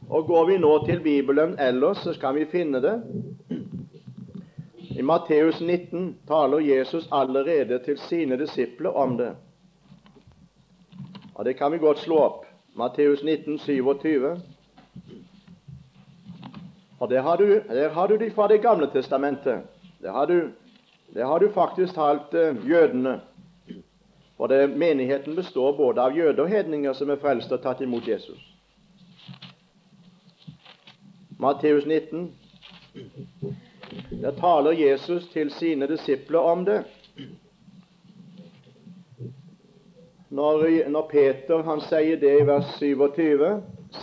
[0.10, 2.96] Og Går vi nå til Bibelen ellers, så skal vi finne det
[5.00, 9.36] i Matteus 19 taler Jesus allerede til sine disipler om det.
[11.36, 12.46] Og Det kan vi godt slå opp.
[12.76, 14.42] Matteus 19, 27.
[17.00, 19.62] Og der har, du, der har du de fra Det gamle testamentet.
[20.02, 20.50] Der har du,
[21.14, 23.22] der har du faktisk talt uh, jødene.
[24.40, 28.06] For det, menigheten består både av jøder og hedninger som er frelst og tatt imot
[28.08, 28.40] Jesus.
[31.40, 32.30] Matteus 19.
[34.22, 36.78] Der taler Jesus til sine disipler om det.
[40.30, 43.44] Når, når Peter han sier det i vers 27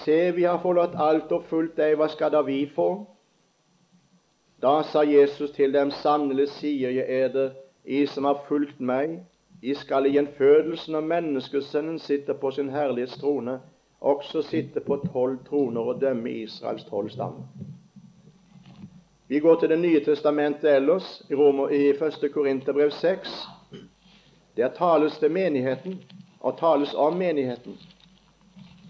[0.02, 3.06] Se, vi har forlatt alt og fulgt deg, hva skal da vi få?
[4.60, 9.22] Da sa Jesus til dem, sannelig sier jeg eder, I som har fulgt meg,
[9.62, 13.60] I skal i gjenfødelsen når menneskesønnen sitter på sin herlighetstrone,
[14.00, 17.46] også sitte på tolv troner og dømme Israels tolv stammer.
[19.28, 22.30] Vi går til Det nye testamentet ellers, i, Romer, i 1.
[22.34, 23.48] Korinterbrev 6.
[24.56, 26.00] Der tales det menigheten,
[26.40, 27.78] og tales om menigheten.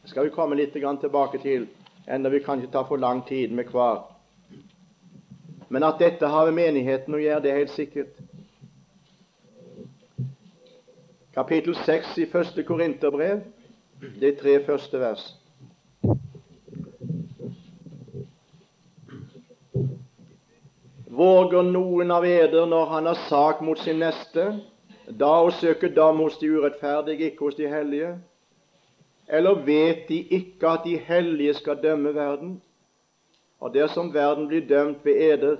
[0.02, 1.66] Det skal vi komme litt tilbake til
[2.08, 4.04] enda vi kan ikke ta for lang tid med hver.
[5.68, 8.20] Men at dette har med menigheten å gjøre, det er helt sikkert.
[11.36, 13.40] Kapittel 6 i første Korinterbrev,
[14.20, 15.24] de tre første vers.
[21.12, 24.48] Våger noen av eder når han har sak mot sin neste,
[25.12, 28.16] da å søke dom hos de urettferdige, ikke hos de hellige?
[29.28, 32.62] Eller vet de ikke at de hellige skal dømme verden?
[33.60, 35.58] Og dersom verden blir dømt ved eder,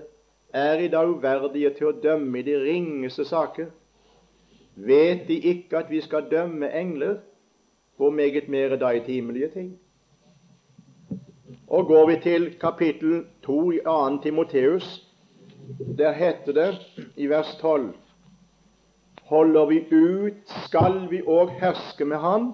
[0.57, 3.69] er i dag uverdige til å dømme i de ringeste saker.
[4.77, 7.17] Vet de ikke at vi skal dømme engler,
[7.97, 9.79] hvor meget mer da i timelige ting?
[11.67, 14.23] Og går vi til kapittel 2 i 2.
[14.23, 15.13] Timoteus,
[15.99, 16.79] der heter det
[17.17, 17.95] i vers 12
[19.23, 20.33] Holder vi ut,
[20.67, 22.53] skal vi òg herske med Han.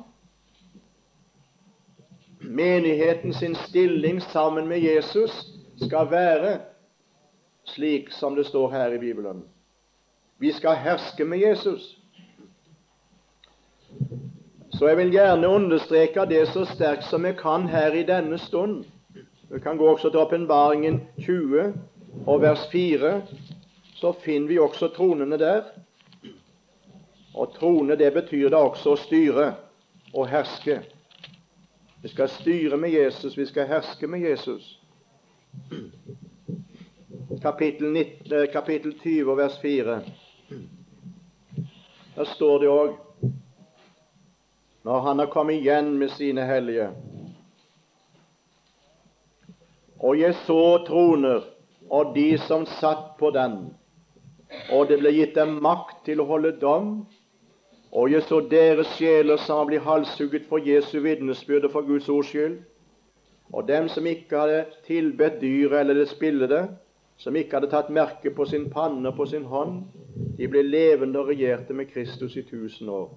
[2.40, 5.30] Menigheten sin stilling sammen med Jesus
[5.76, 6.60] skal være
[7.64, 9.44] slik som det står her i Bibelen.
[10.38, 12.01] Vi skal herske med Jesus.
[14.72, 18.84] Så jeg vil gjerne understreke det så sterkt som jeg kan her i denne stund.
[19.50, 21.74] Vi kan gå også til åpenbaringen 20,
[22.26, 23.22] og vers 4,
[23.94, 25.62] så finner vi også tronene der.
[27.34, 29.52] Og trone, det betyr da også å styre
[30.14, 30.80] og herske.
[32.02, 34.78] Vi skal styre med Jesus, vi skal herske med Jesus.
[37.42, 40.00] Kapittel, 19, eh, kapittel 20, vers 4.
[42.16, 43.11] Der står det òg
[44.84, 46.90] når han har kommet igjen med sine hellige.
[50.02, 51.44] Og jeg så troner
[51.92, 53.56] og de som satt på den.
[54.72, 56.92] Og det ble gitt dem makt til å holde dom.
[57.92, 62.62] Og jeg så deres sjeler som ble halshugget for Jesu vitnesbyrd for Guds ords skyld.
[63.52, 66.62] Og dem som ikke hadde tilbedt dyret eller det spillede,
[67.20, 69.82] som ikke hadde tatt merke på sin panne og på sin hånd,
[70.38, 73.10] de ble levende og regjerte med Kristus i tusen år.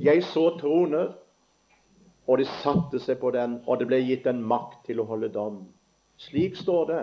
[0.00, 1.12] Jeg så troner,
[2.28, 5.30] og de satte seg på den, og det ble gitt en makt til å holde
[5.32, 5.62] dom.
[6.20, 7.02] Slik står det.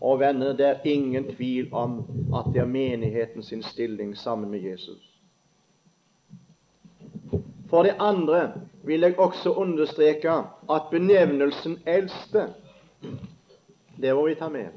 [0.00, 2.00] Og venner, det er ingen tvil om
[2.36, 5.02] at det er menigheten sin stilling sammen med Jesus.
[7.70, 10.32] For det andre vil jeg også understreke
[10.70, 12.48] at benevnelsen eldste
[14.00, 14.72] Det må vi ta med.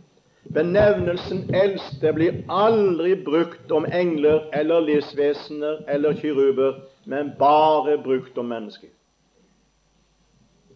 [0.53, 8.45] Benevnelsen eldste blir aldri brukt om engler eller livsvesener eller kiruber, men bare brukt om
[8.45, 8.89] mennesker.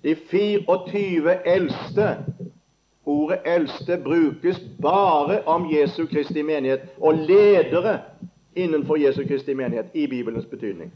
[0.04, 2.18] De 24 eldste
[3.08, 8.00] Ordet eldste brukes bare om Jesu Kristi menighet og ledere
[8.56, 10.92] innenfor Jesu Kristi menighet i Bibelens betydning.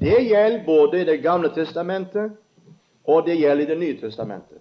[0.00, 2.32] Det gjelder både i Det gamle testamentet
[3.04, 4.58] og det gjelder i Det nye testamentet.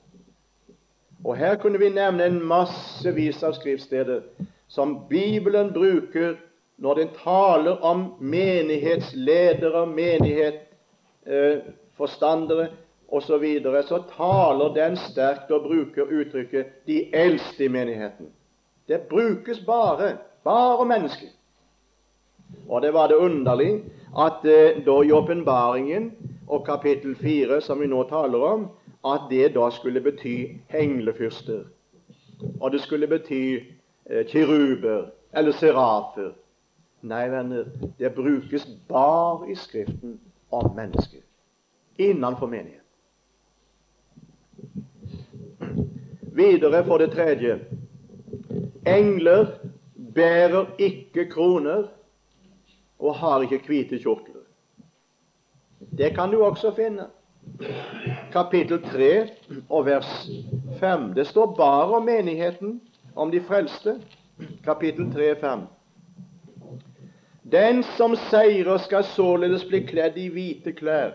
[1.26, 4.22] Og Her kunne vi nevne en massevis av skriftsteder
[4.68, 6.36] som Bibelen bruker
[6.78, 12.70] når den taler om menighetsledere, menighetsforstandere, eh,
[13.08, 18.32] osv., så, så taler den sterkt og bruker uttrykket 'de eldste i menigheten'.
[18.88, 21.28] Det brukes bare bare mennesker.
[22.70, 23.84] Og det var det underlig
[24.18, 26.12] at eh, da i åpenbaringen
[26.48, 28.68] og kapittel 4, som vi nå taler om,
[29.06, 31.64] at det da skulle bety henglefyrster.
[32.62, 33.60] Og det skulle bety
[34.10, 36.32] eh, kiruber eller serafer.
[37.02, 37.66] Nei, venner,
[38.00, 40.20] det brukes bare i Skriften
[40.52, 41.22] om mennesker
[41.98, 42.82] innenfor menighet.
[46.38, 47.60] Videre for det tredje
[48.88, 49.48] engler
[50.16, 51.88] bærer ikke kroner
[53.00, 54.42] og har ikke hvite kjortler.
[55.98, 57.08] Det kan du også finne.
[58.32, 59.30] Kapittel 3
[59.70, 60.30] og vers
[60.80, 61.14] 5.
[61.16, 62.82] Det står bare om menigheten,
[63.16, 63.98] om de frelste.
[64.64, 65.60] Kapittel 3, 5.
[67.52, 71.14] Den som seirer, skal således bli kledd i hvite klær,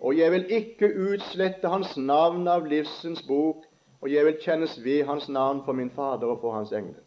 [0.00, 3.66] og jeg vil ikke utslette hans navn av livsens bok,
[4.00, 7.04] og jeg vil kjennes ved hans navn for min Fader og for hans engler.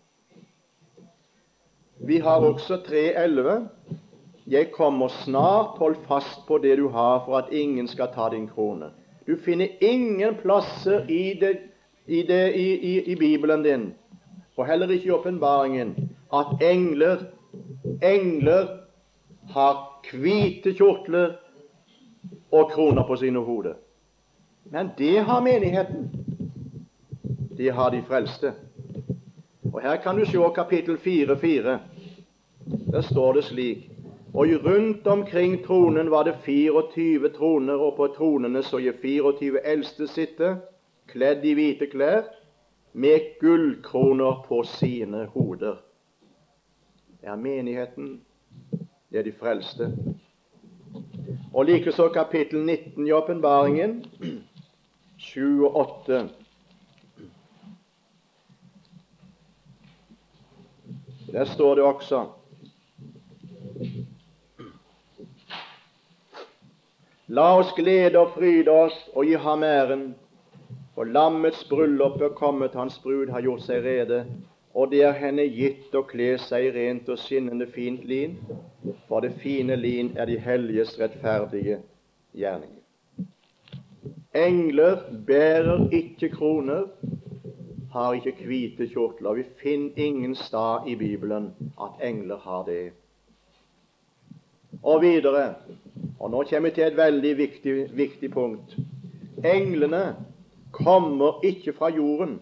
[1.98, 3.68] Vi har også 3.11.
[4.48, 8.48] Jeg kommer snart, hold fast på det du har, for at ingen skal ta din
[8.48, 8.92] krone.
[9.28, 11.58] Du finner ingen plasser i, det,
[12.08, 13.94] i, det, i, i Bibelen din,
[14.58, 15.96] og heller ikke i åpenbaringen,
[16.34, 17.18] at engler,
[18.04, 18.68] engler
[19.50, 19.80] har
[20.12, 21.38] hvite kjortler
[22.52, 23.74] og kroner på sine hoder.
[24.66, 26.12] Men det har menigheten
[27.58, 28.54] de har de frelste.
[29.74, 31.78] Og Her kan du se kapittel 4.4.
[32.92, 33.93] Der står det slik
[34.34, 40.08] Og rundt omkring tronen var det 24 troner, og på tronene så jeg 24 eldste
[40.08, 40.56] sitte,
[41.08, 42.26] kledd i hvite klær,
[42.94, 45.78] med gullkroner på sine hoder.
[47.22, 48.22] Det er menigheten,
[49.12, 49.92] det er de frelste.
[51.54, 54.06] Og likeså kapittel 19 i åpenbaringen,
[55.18, 56.30] 7 og 8.
[61.32, 62.26] Der står det også
[67.34, 70.02] La oss glede og fryde oss og gi ham æren,
[70.94, 74.20] for lammets bryllup er kommet, hans brud har gjort seg rede,
[74.78, 78.36] og det er henne gitt å kle seg i rent og skinnende fint lin,
[79.08, 81.80] for det fine lin er de helliges rettferdige
[82.38, 82.84] gjerninger.
[84.38, 86.86] Engler bærer ikke kroner,
[87.98, 89.40] har ikke hvite kjortler.
[89.42, 91.50] Vi finner ingen stad i Bibelen
[91.82, 92.92] at engler har det.
[94.84, 95.56] Og videre,
[96.20, 98.76] og nå kommer vi til et veldig viktig, viktig punkt.
[99.44, 100.16] Englene
[100.72, 102.40] kommer ikke fra jorden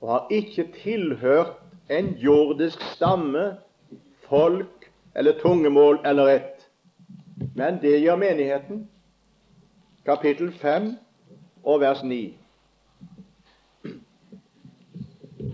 [0.00, 1.54] og har ikke tilhørt
[1.90, 3.56] en jordisk stamme,
[4.28, 6.68] folk eller tungemål eller ett.
[7.54, 8.88] Men det gjør menigheten.
[10.04, 10.96] Kapittel 5
[11.62, 12.34] og vers 9.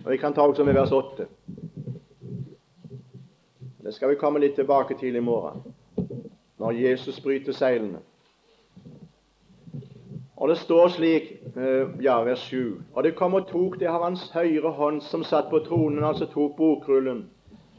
[0.04, 1.26] Og Vi kan ta også med vers 8.
[3.84, 5.62] Det skal vi komme litt tilbake til i morgen,
[6.58, 7.98] når Jesus bryter seilene.
[10.36, 11.22] Og det står slik,
[11.56, 15.24] eh, ja, vers 7 Og det kom og tok det av hans høyre hånd som
[15.24, 17.24] satt på tronen, altså tok bokrullen.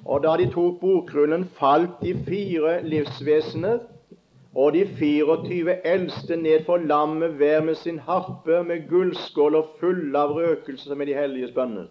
[0.06, 3.80] Og da de tok bokrullen, falt de fire livsvesener
[4.56, 10.36] og de 24 eldste ned for lammet hver med sin harpe, med gullskåler fulle av
[10.36, 11.88] røkelse med de hellige bønner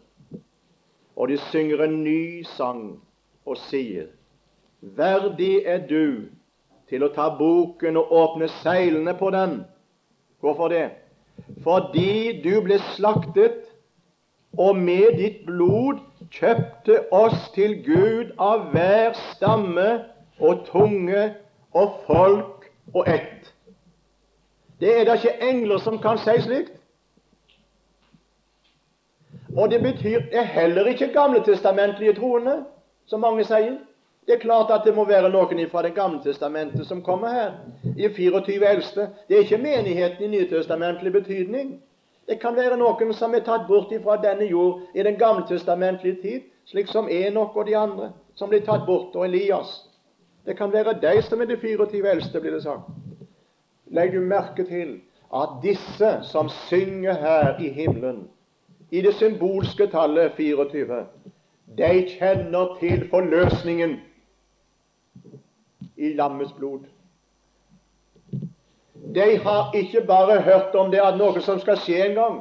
[1.19, 2.83] og de synger en ny sang
[3.47, 4.07] og sier
[4.81, 6.31] Verdig er du
[6.89, 9.61] til å ta boken og åpne seilene på den.
[10.41, 10.91] Hvorfor det?
[11.63, 13.65] Fordi du ble slaktet,
[14.59, 16.01] og med ditt blod
[16.33, 19.89] kjøpte oss til Gud av hver stamme
[20.41, 21.29] og tunge
[21.77, 23.53] og folk og ett.
[24.81, 26.75] Det er da ikke engler som kan si slikt.
[29.57, 32.65] Og det betyr det er heller ikke gamletestamentlige troende,
[33.07, 33.79] som mange sier.
[34.29, 37.53] Det er klart at det må være noen fra Det gamle testamentet som kommer her.
[37.97, 39.07] I 24 eldste.
[39.29, 41.71] Det er ikke menigheten i nytestamentlig betydning.
[42.29, 46.43] Det kan være noen som er tatt bort fra denne jord i den gammeltestamentlige tid,
[46.69, 49.89] slik som Enok og de andre som blir tatt bort, og Elias.
[50.45, 52.85] Det kan være de som er de 24 eldste, blir det sagt.
[53.87, 55.01] Legg du merke til
[55.35, 58.29] at disse som synger her i himmelen,
[58.91, 61.01] i det symbolske tallet 24.
[61.79, 63.97] De kjenner til forløsningen
[65.99, 66.87] i lammets blod.
[69.15, 72.41] De har ikke bare hørt om det at noe som skal skje en gang.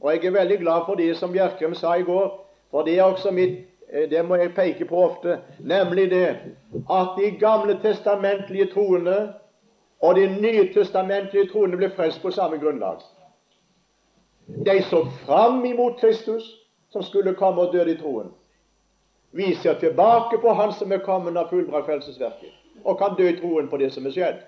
[0.00, 2.28] Og jeg er veldig glad for det som Bjerkreim sa i går,
[2.70, 3.58] for det er også mitt
[3.90, 6.26] eh, det må jeg peke på ofte, nemlig det
[6.90, 9.18] at de gamle testamentlige troende
[10.00, 13.02] og de nye testamentlige troende ble frelst på samme grunnlag.
[14.66, 16.44] De så fram imot Kristus,
[16.92, 18.30] som skulle komme og døde i troen.
[19.32, 23.36] Vi ser tilbake på Han som er kommet av fullbrakt frelsesverket, og kan dø i
[23.40, 24.40] troen på det som er skjedd.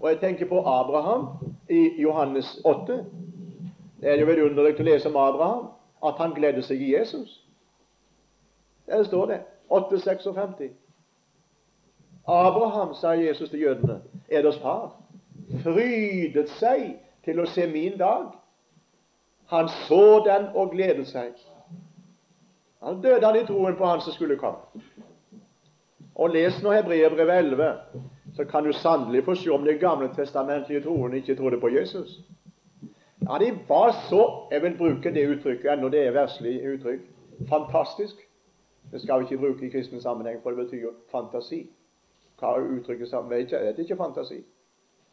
[0.00, 1.28] Og jeg tenker på Abraham
[1.70, 3.04] i Johannes 8.
[4.00, 5.66] Det er jo vidunderlig å lese om Abraham,
[6.04, 7.40] at han gledde seg i Jesus.
[8.86, 9.40] Der står det.
[9.70, 10.68] 8,56.
[12.26, 14.92] Abraham, sa Jesus til jødene, er deres far,
[15.62, 18.32] frydet seg til å se min dag.
[19.52, 21.32] Han så den og gledet seg.
[22.84, 24.84] Han døde han i troen på han som skulle komme.
[26.14, 27.72] Og Les nå Hebreerbrevet 11,
[28.36, 32.20] så kan du sannelig få se om de gamle testamentlige troende ikke trodde på Jesus.
[33.22, 37.00] Ja, De var så Jeg vil bruke det uttrykket, ennå det er verslig uttrykk.
[37.48, 38.16] Fantastisk.
[38.92, 41.66] Det skal vi ikke bruke i kristen sammenheng, for det betyr fantasi.
[42.38, 43.38] Hva er uttrykket sammen?
[43.38, 44.44] Ikke, det er ikke fantasi.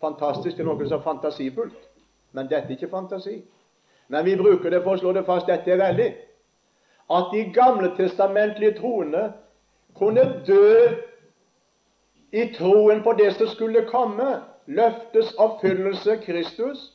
[0.02, 1.88] Fantastisk er noe som er fantasifullt,
[2.32, 3.42] men dette er ikke fantasi.
[4.08, 6.12] Men vi bruker det for å slå det fast dette er veldig
[7.12, 9.32] at de gamle testamentlige troende
[9.98, 10.76] kunne dø
[12.32, 16.92] i troen på det som skulle komme, løftes oppfyllelse Kristus,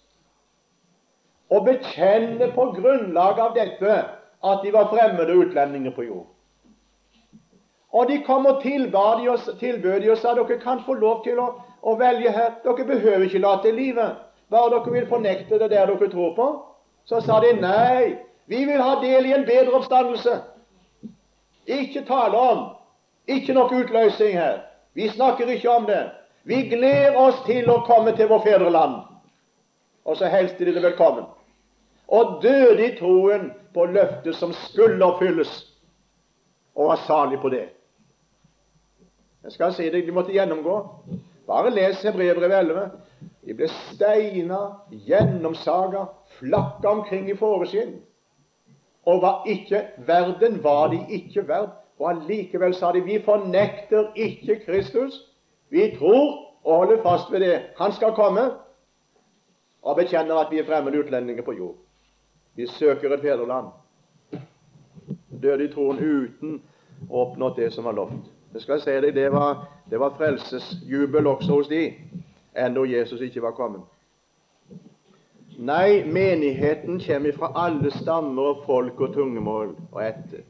[1.51, 3.99] og bekjenne på grunnlag av dette
[4.47, 6.27] at de var fremmede utlendinger på jord.
[7.93, 11.39] Og de kom og tilbød de oss, de og sa dere kan få lov til
[11.41, 11.47] å,
[11.83, 12.59] å velge her.
[12.65, 14.19] Dere behøver ikke late livet,
[14.51, 16.49] bare dere vil fornekte det der dere tror på.
[17.07, 18.17] Så sa de nei,
[18.47, 20.41] vi vil ha del i en bedre oppstandelse.
[21.67, 22.65] Ikke tale om.
[23.27, 24.61] Ikke noe utløsning her.
[24.95, 26.03] Vi snakker ikke om det.
[26.47, 29.01] Vi gleder oss til å komme til vår fedreland.
[30.07, 31.27] Og så helst de det velkommen.
[32.09, 35.51] og døde i troen på løftet som skulle oppfylles,
[36.75, 37.65] og var salig på det.
[39.43, 40.77] Jeg skal si det, De måtte gjennomgå.
[41.47, 42.91] Bare les Hebrevet 11.
[43.47, 44.61] De ble steina,
[44.91, 46.07] gjennomsaga,
[46.39, 48.01] flakka omkring i fåreskinn.
[49.07, 51.75] Og var ikke verden var de ikke verd.
[51.99, 55.23] Og allikevel sa de vi fornekter ikke Kristus.
[55.71, 57.63] Vi tror og holder fast ved det.
[57.79, 58.51] Han skal komme.
[59.83, 61.75] Og bekjenner at vi er fremmede utlendinger på jord.
[62.55, 63.67] Vi søker et fedreland.
[65.43, 66.63] Døde i troen uten
[67.11, 68.33] å oppnå det som var lovt.
[68.53, 71.91] Det skal jeg si deg, det var, det var frelsesjubel også hos de,
[72.57, 73.85] enda Jesus ikke var kommet.
[75.59, 80.43] Nei, menigheten kommer fra alle stammer og folk og tungemål og etter.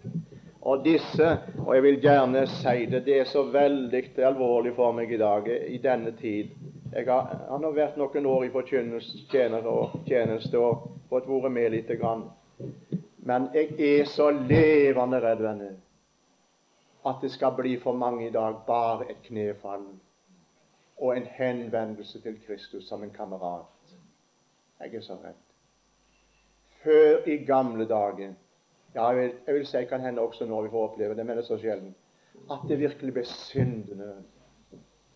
[0.67, 1.27] Og disse,
[1.62, 5.47] og jeg vil gjerne si det, det er så veldig alvorlig for meg i dag,
[5.47, 6.51] i denne tid.
[6.91, 11.99] Jeg har, har vært noen år i forkynnelse og tjeneste og fått vært med lite
[12.01, 12.27] grann.
[13.27, 15.77] Men jeg er så levende redd, venner
[17.07, 19.85] at det skal bli for mange i dag bare et knefall
[20.97, 23.95] og en henvendelse til Kristus som en kamerat.
[24.81, 25.43] Jeg er så redd.
[26.83, 28.33] Før i gamle dager
[28.97, 31.36] ja, jeg vil, jeg vil si kan hende også når vi får oppleve det, men
[31.36, 31.94] det er så sjelden
[32.51, 34.14] at det virkelig ble syndende.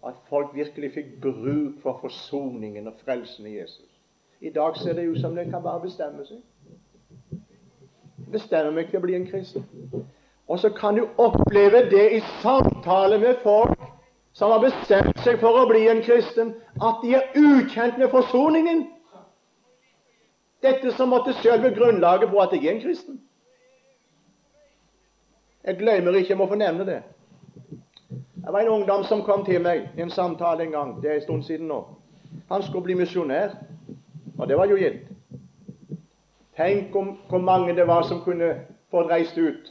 [0.06, 3.90] At folk virkelig fikk bruk for forsoningen og frelsen i Jesus.
[4.40, 6.40] I dag ser det ut som det kan bare bestemme seg.
[8.32, 9.66] Bestemme meg til å bli en kristen.
[10.48, 13.78] Og så kan du oppleve det i samtale med folk
[14.32, 18.86] som har bestemt seg for å bli en kristen, at de er ukjent med forsoningen.
[20.62, 23.20] Dette som måtte være grunnlaget på at jeg er en kristen.
[25.64, 27.02] Jeg glemmer ikke, jeg må få nevne det.
[28.10, 30.94] Det var en ungdom som kom til meg i en samtale en gang.
[31.02, 31.82] Det er en stund siden nå.
[32.48, 33.50] Han skulle bli misjonær,
[34.38, 35.02] og det var jo gitt.
[36.56, 38.54] Tenk om hvor mange det var som kunne
[38.90, 39.70] fått reist ut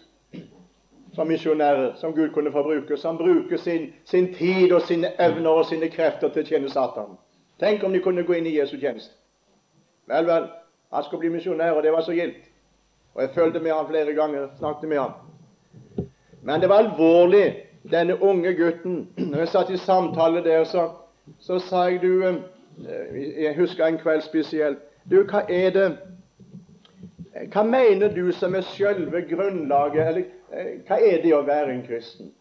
[1.14, 5.50] som misjonærer som Gud kunne få bruke, som bruker sin, sin, tid og sine evner
[5.50, 7.18] og sine krefter til å tjene Satan.
[7.60, 9.12] Tenk om de kunne gå inn i Jesu tjeneste.
[10.08, 10.48] Vel, vel,
[10.94, 12.46] han skulle bli misjonær, og det var så gildt.
[13.16, 15.29] Og jeg følte med han flere ganger, snakket med han.
[16.42, 19.10] Men det var alvorlig, denne unge gutten.
[19.18, 20.90] Når jeg satt i samtale der, så,
[21.40, 24.80] så sa jeg du eh, Jeg husker en kveld spesielt.
[25.10, 25.90] Du, hva er det
[27.54, 31.84] Hva mener du som er selve grunnlaget eller Eh, hva er det å være en
[31.86, 32.32] kristen?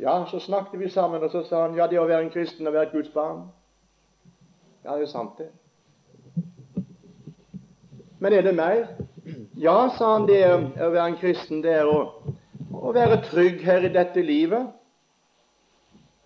[0.00, 2.66] Ja, så snakket vi sammen, og så sa han ja, det å være en kristen
[2.66, 3.44] og være et Guds barn.
[4.82, 5.52] Ja, det er sant, det.
[8.18, 8.88] Men er det mer?
[9.56, 11.98] Ja, sa han, det å være en kristen, det er å,
[12.76, 14.68] å være trygg her i dette livet.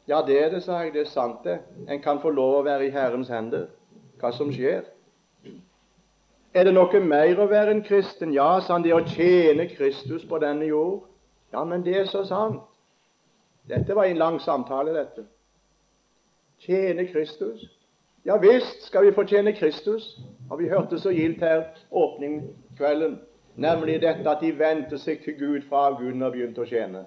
[0.09, 0.95] Ja, det er det, sa jeg.
[0.95, 1.59] Det er sant, det.
[1.87, 3.69] En kan få lov å være i Herrens hender,
[4.19, 4.87] hva som skjer.
[6.57, 8.33] Er det noe mer å være en kristen?
[8.35, 11.05] Ja, sa han, det å tjene Kristus på denne jord.
[11.53, 12.65] Ja, men det er så sant.
[13.69, 15.29] Dette var en lang samtale, dette.
[16.65, 17.69] Tjene Kristus.
[18.27, 20.17] Ja visst skal vi fortjene Kristus.
[20.51, 21.69] Og vi hørte så gildt her
[22.79, 23.19] åpningskvelden,
[23.57, 27.05] nemlig dette at de vendte seg til Gud fra avguden og begynte å tjene.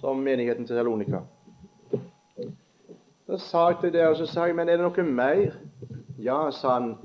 [0.00, 1.22] Som menigheten til Salonika.
[3.26, 5.54] Så sa jeg til dere, så sa jeg, men er det noe mer?
[6.18, 6.96] Ja, sa han,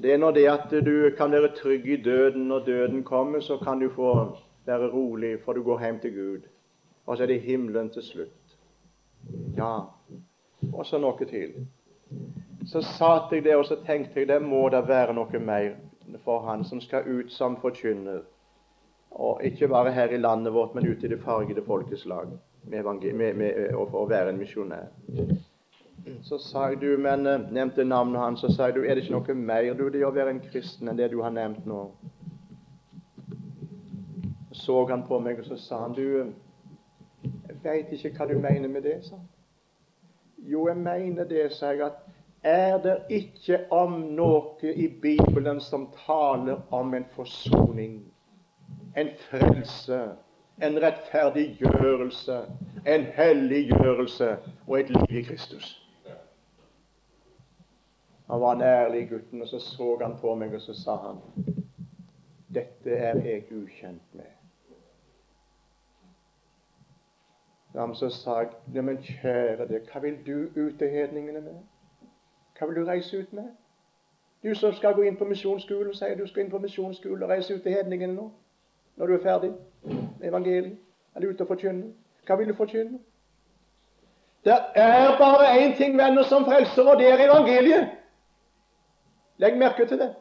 [0.00, 2.48] det er når det at du kan være trygg i døden.
[2.48, 6.48] Når døden kommer, så kan du få være rolig, for du går hjem til Gud.
[7.06, 8.56] Og så er det himmelen til slutt.
[9.56, 9.86] Ja,
[10.72, 11.66] og så noe til.
[12.70, 15.72] Så satt jeg der og så tenkte jeg det må da være noe mer
[16.24, 18.20] for han som skal ut som forkynner.
[19.10, 22.28] Og ikke bare her i landet vårt, men ute i det fargede folkeslag
[22.62, 24.86] med, med, med, å være en misjonær.
[26.22, 29.02] Så sa jeg du, men uh, nevnte navnet hans, så sa jeg du, er det
[29.04, 31.80] ikke noe mer du det å være en kristen enn det du har nevnt nå?
[34.54, 36.06] Så han på meg, og så sa han du,
[37.24, 39.26] jeg veit ikke hva du mener med det, sa han.
[40.46, 42.09] Jo, jeg mener det, sa jeg, at
[42.42, 48.00] er det ikke om noe i Bibelen som taler om en forsoning,
[48.96, 50.00] en frelse,
[50.62, 52.40] en rettferdiggjørelse,
[52.86, 54.36] en helliggjørelse
[54.66, 55.76] og et liv i Kristus?
[58.30, 61.18] Han var en ærlig gutten, og så så han på meg, og så sa han
[62.54, 64.30] Dette er jeg ukjent med.
[67.74, 68.40] Ja, men så sa
[68.74, 71.58] jeg men kjære deg, hva vil du ut til hedningene med?
[72.60, 73.44] Hva vil du reise ut med?
[74.42, 77.54] Du som skal gå inn på misjonsskolen, sier du skal inn på misjonsskolen og reise
[77.54, 78.26] ut til hedningene nå.
[79.00, 79.50] Når du er ferdig
[79.84, 80.76] med evangeliet.
[81.16, 81.94] Er du ute og forkynne.
[82.26, 82.98] Hva vil du forkynne?
[84.44, 87.88] Det er bare én ting, venner, som frelser, og det er evangeliet.
[89.38, 90.12] Legg merke til det.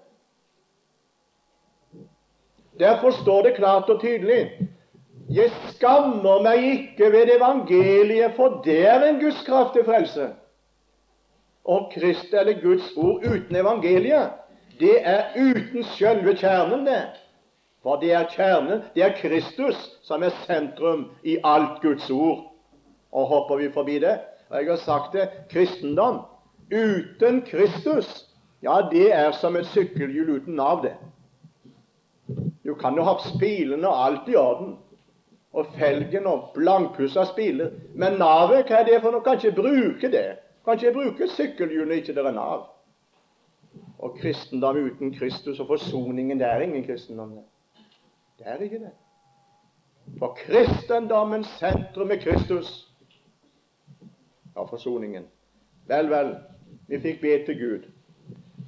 [2.80, 4.70] Derfor står det klart og tydelig
[5.30, 10.30] Jeg skammer meg ikke ved evangeliet, for det er en Guds kraft til frelse.
[11.70, 14.32] Og Krist eller Guds ord uten evangeliet,
[14.80, 17.03] det er uten selve kjernen, det.
[17.84, 22.47] For det er kjernen, det er Kristus som er sentrum i alt Guds ord.
[23.11, 24.17] Og hopper vi forbi det?
[24.49, 26.24] Og jeg har sagt det kristendom
[26.74, 28.26] uten Kristus,
[28.61, 30.95] ja, det er som et sykkelhjul uten nav, det.
[32.65, 34.76] Du kan jo ha spilene og alt i orden,
[35.53, 39.26] og felgen og blankpussa spiler, men navet, hva er det for noe?
[39.26, 40.28] Kan ikke bruke det.
[40.66, 42.66] Kan jeg bruker sykkelhjulet ikke dere er nav.
[43.99, 47.32] Og kristendom uten Kristus og forsoningen, det er ingen kristendom.
[48.38, 48.47] det.
[48.47, 48.91] Er ikke det.
[50.18, 52.88] For kristendommens sentrum er Kristus.
[54.55, 55.24] Ja, forsoningen.
[55.88, 56.36] Vel, vel,
[56.88, 57.86] vi fikk be til Gud,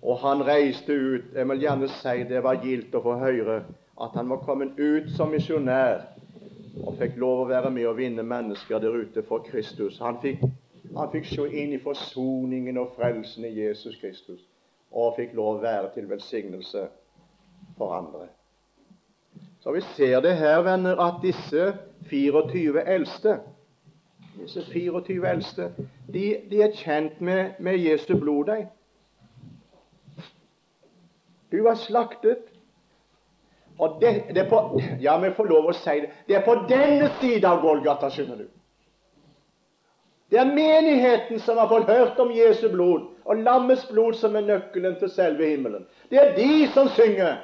[0.02, 1.34] og han reiste ut.
[1.36, 3.64] Jeg vil gjerne si det var gildt å få høre
[4.02, 6.06] at han var kommet ut som misjonær
[6.82, 10.00] og fikk lov å være med og vinne mennesker der ute for Kristus.
[10.02, 10.42] Han fikk,
[10.98, 14.42] han fikk se inn i forsoningen og frelsen i Jesus Kristus,
[14.92, 16.88] og fikk lov å være til velsignelse
[17.78, 18.28] for andre.
[19.62, 21.72] Så vi ser det her, venner, at disse
[22.10, 23.40] 24 eldste
[24.40, 25.72] disse 24 eldste
[26.14, 28.66] de, de er kjent med, med Jesu blod, de.
[31.52, 32.48] Du var slaktet.
[33.78, 36.12] Og det, det, er på Ja, vi får lov å si det.
[36.28, 38.48] Det er på denne siden av Golgata, skjønner du.
[40.32, 44.46] Det er menigheten som har fått hørt om Jesu blod, og lammets blod som er
[44.48, 45.84] nøkkelen til selve himmelen.
[46.10, 47.42] Det er de som synger.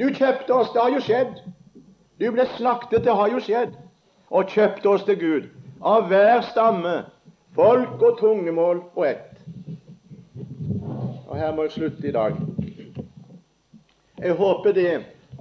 [0.00, 1.34] Du kjøpte oss, det har jo skjedd.
[2.20, 3.76] Du ble slaktet, det har jo skjedd.
[4.32, 5.50] Og kjøpte oss til Gud
[5.84, 6.94] av hver stamme,
[7.54, 9.36] folk og tungemål og ett.
[11.28, 12.40] Og her må jeg slutte i dag.
[14.24, 14.90] Jeg håper det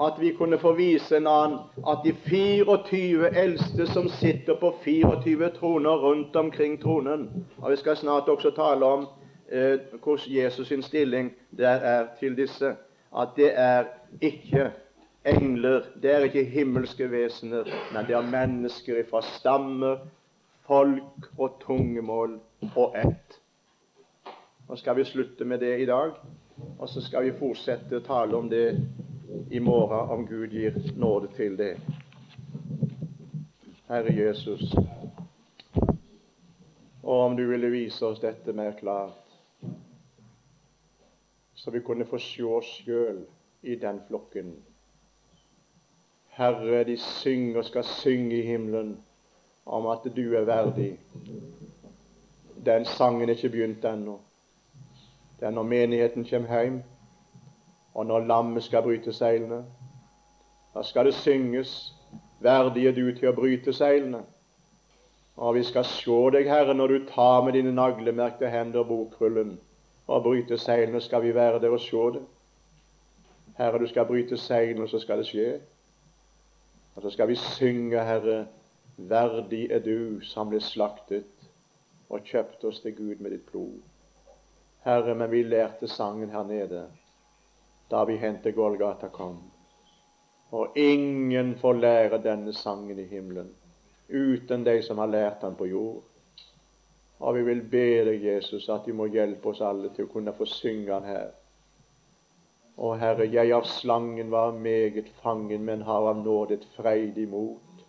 [0.01, 5.49] at vi kunne få vise en annen at de 24 eldste som sitter på 24
[5.55, 9.07] troner rundt omkring tronen Og vi skal snart også tale om
[9.51, 12.75] eh, hvordan Jesus sin stilling der er til disse.
[13.17, 13.83] At det er
[14.21, 14.71] ikke
[15.25, 19.97] engler, det er ikke himmelske vesener, men det er mennesker fra stammer,
[20.67, 22.39] folk og tungemål
[22.75, 23.39] og ett.
[24.69, 26.11] Nå skal vi slutte med det i dag,
[26.79, 28.65] og så skal vi fortsette å tale om det
[29.49, 31.77] i morgen, om Gud gir nåde til det.
[33.87, 34.75] Herre Jesus,
[37.03, 39.35] og om du ville vise oss dette mer klart,
[41.55, 43.21] så vi kunne få se oss sjøl
[43.61, 44.55] i den flokken.
[46.35, 48.97] Herre, de synger og skal synge i himmelen
[49.65, 50.97] om at du er verdig.
[52.65, 54.19] Den sangen er ikke begynt ennå.
[55.39, 56.83] Det er når menigheten kommer hjem,
[57.95, 59.63] og når lammet skal bryte seilene.
[60.75, 61.93] Da skal det synges
[62.39, 64.23] 'Verdig er du til å bryte seilene'.
[65.37, 69.59] Og vi skal se deg, Herre, når du tar med dine naglemerkte hender bokrullen
[70.07, 72.21] og bryter seilene, skal vi være der og se det.
[73.57, 75.59] Herre, du skal bryte seilene, så skal det skje.
[76.95, 78.47] Og så skal vi synge, Herre,
[78.97, 81.49] verdig er du som ble slaktet
[82.09, 83.79] og kjøpte oss til Gud med ditt blod.
[84.85, 86.85] Herre, men vi lærte sangen her nede
[87.89, 89.37] da vi hentet Golgata kom.
[90.51, 93.53] Og ingen får lære denne sangen i himmelen
[94.07, 96.03] uten de som har lært den på jord.
[97.19, 100.33] Og vi vil be deg, Jesus, at du må hjelpe oss alle til å kunne
[100.35, 101.31] få synge den her.
[102.75, 107.85] Å Herre, jeg av slangen var meget fangen, men har av nåde et freidig mot.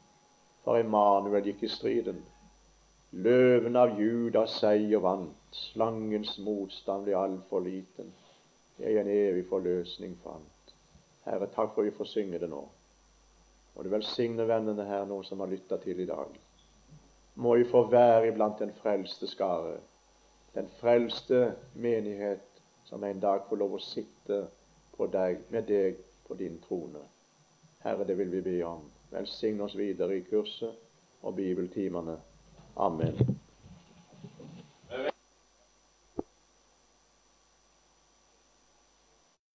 [0.65, 2.23] For Emanuel gikk i striden.
[3.27, 5.35] Løven av Juda seier vant.
[5.73, 8.15] Slangens motstand ble altfor liten.
[8.81, 10.75] Jeg en evig forløsning fant.
[11.25, 12.65] Herre, takk for at vi får synge det nå.
[13.77, 16.37] Og du velsigne vennene her nå som har lytta til i dag
[17.37, 19.77] må vi få være iblant den frelste skare,
[20.55, 22.41] den frelste menighet
[22.85, 24.47] som en dag får lov å sitte
[25.13, 27.03] deg, med deg på din trone.
[27.85, 28.87] Herre, det vil vi be om.
[29.13, 30.73] Velsign oss videre i kurset
[31.23, 32.17] og bibeltimene.
[32.77, 33.36] Amen.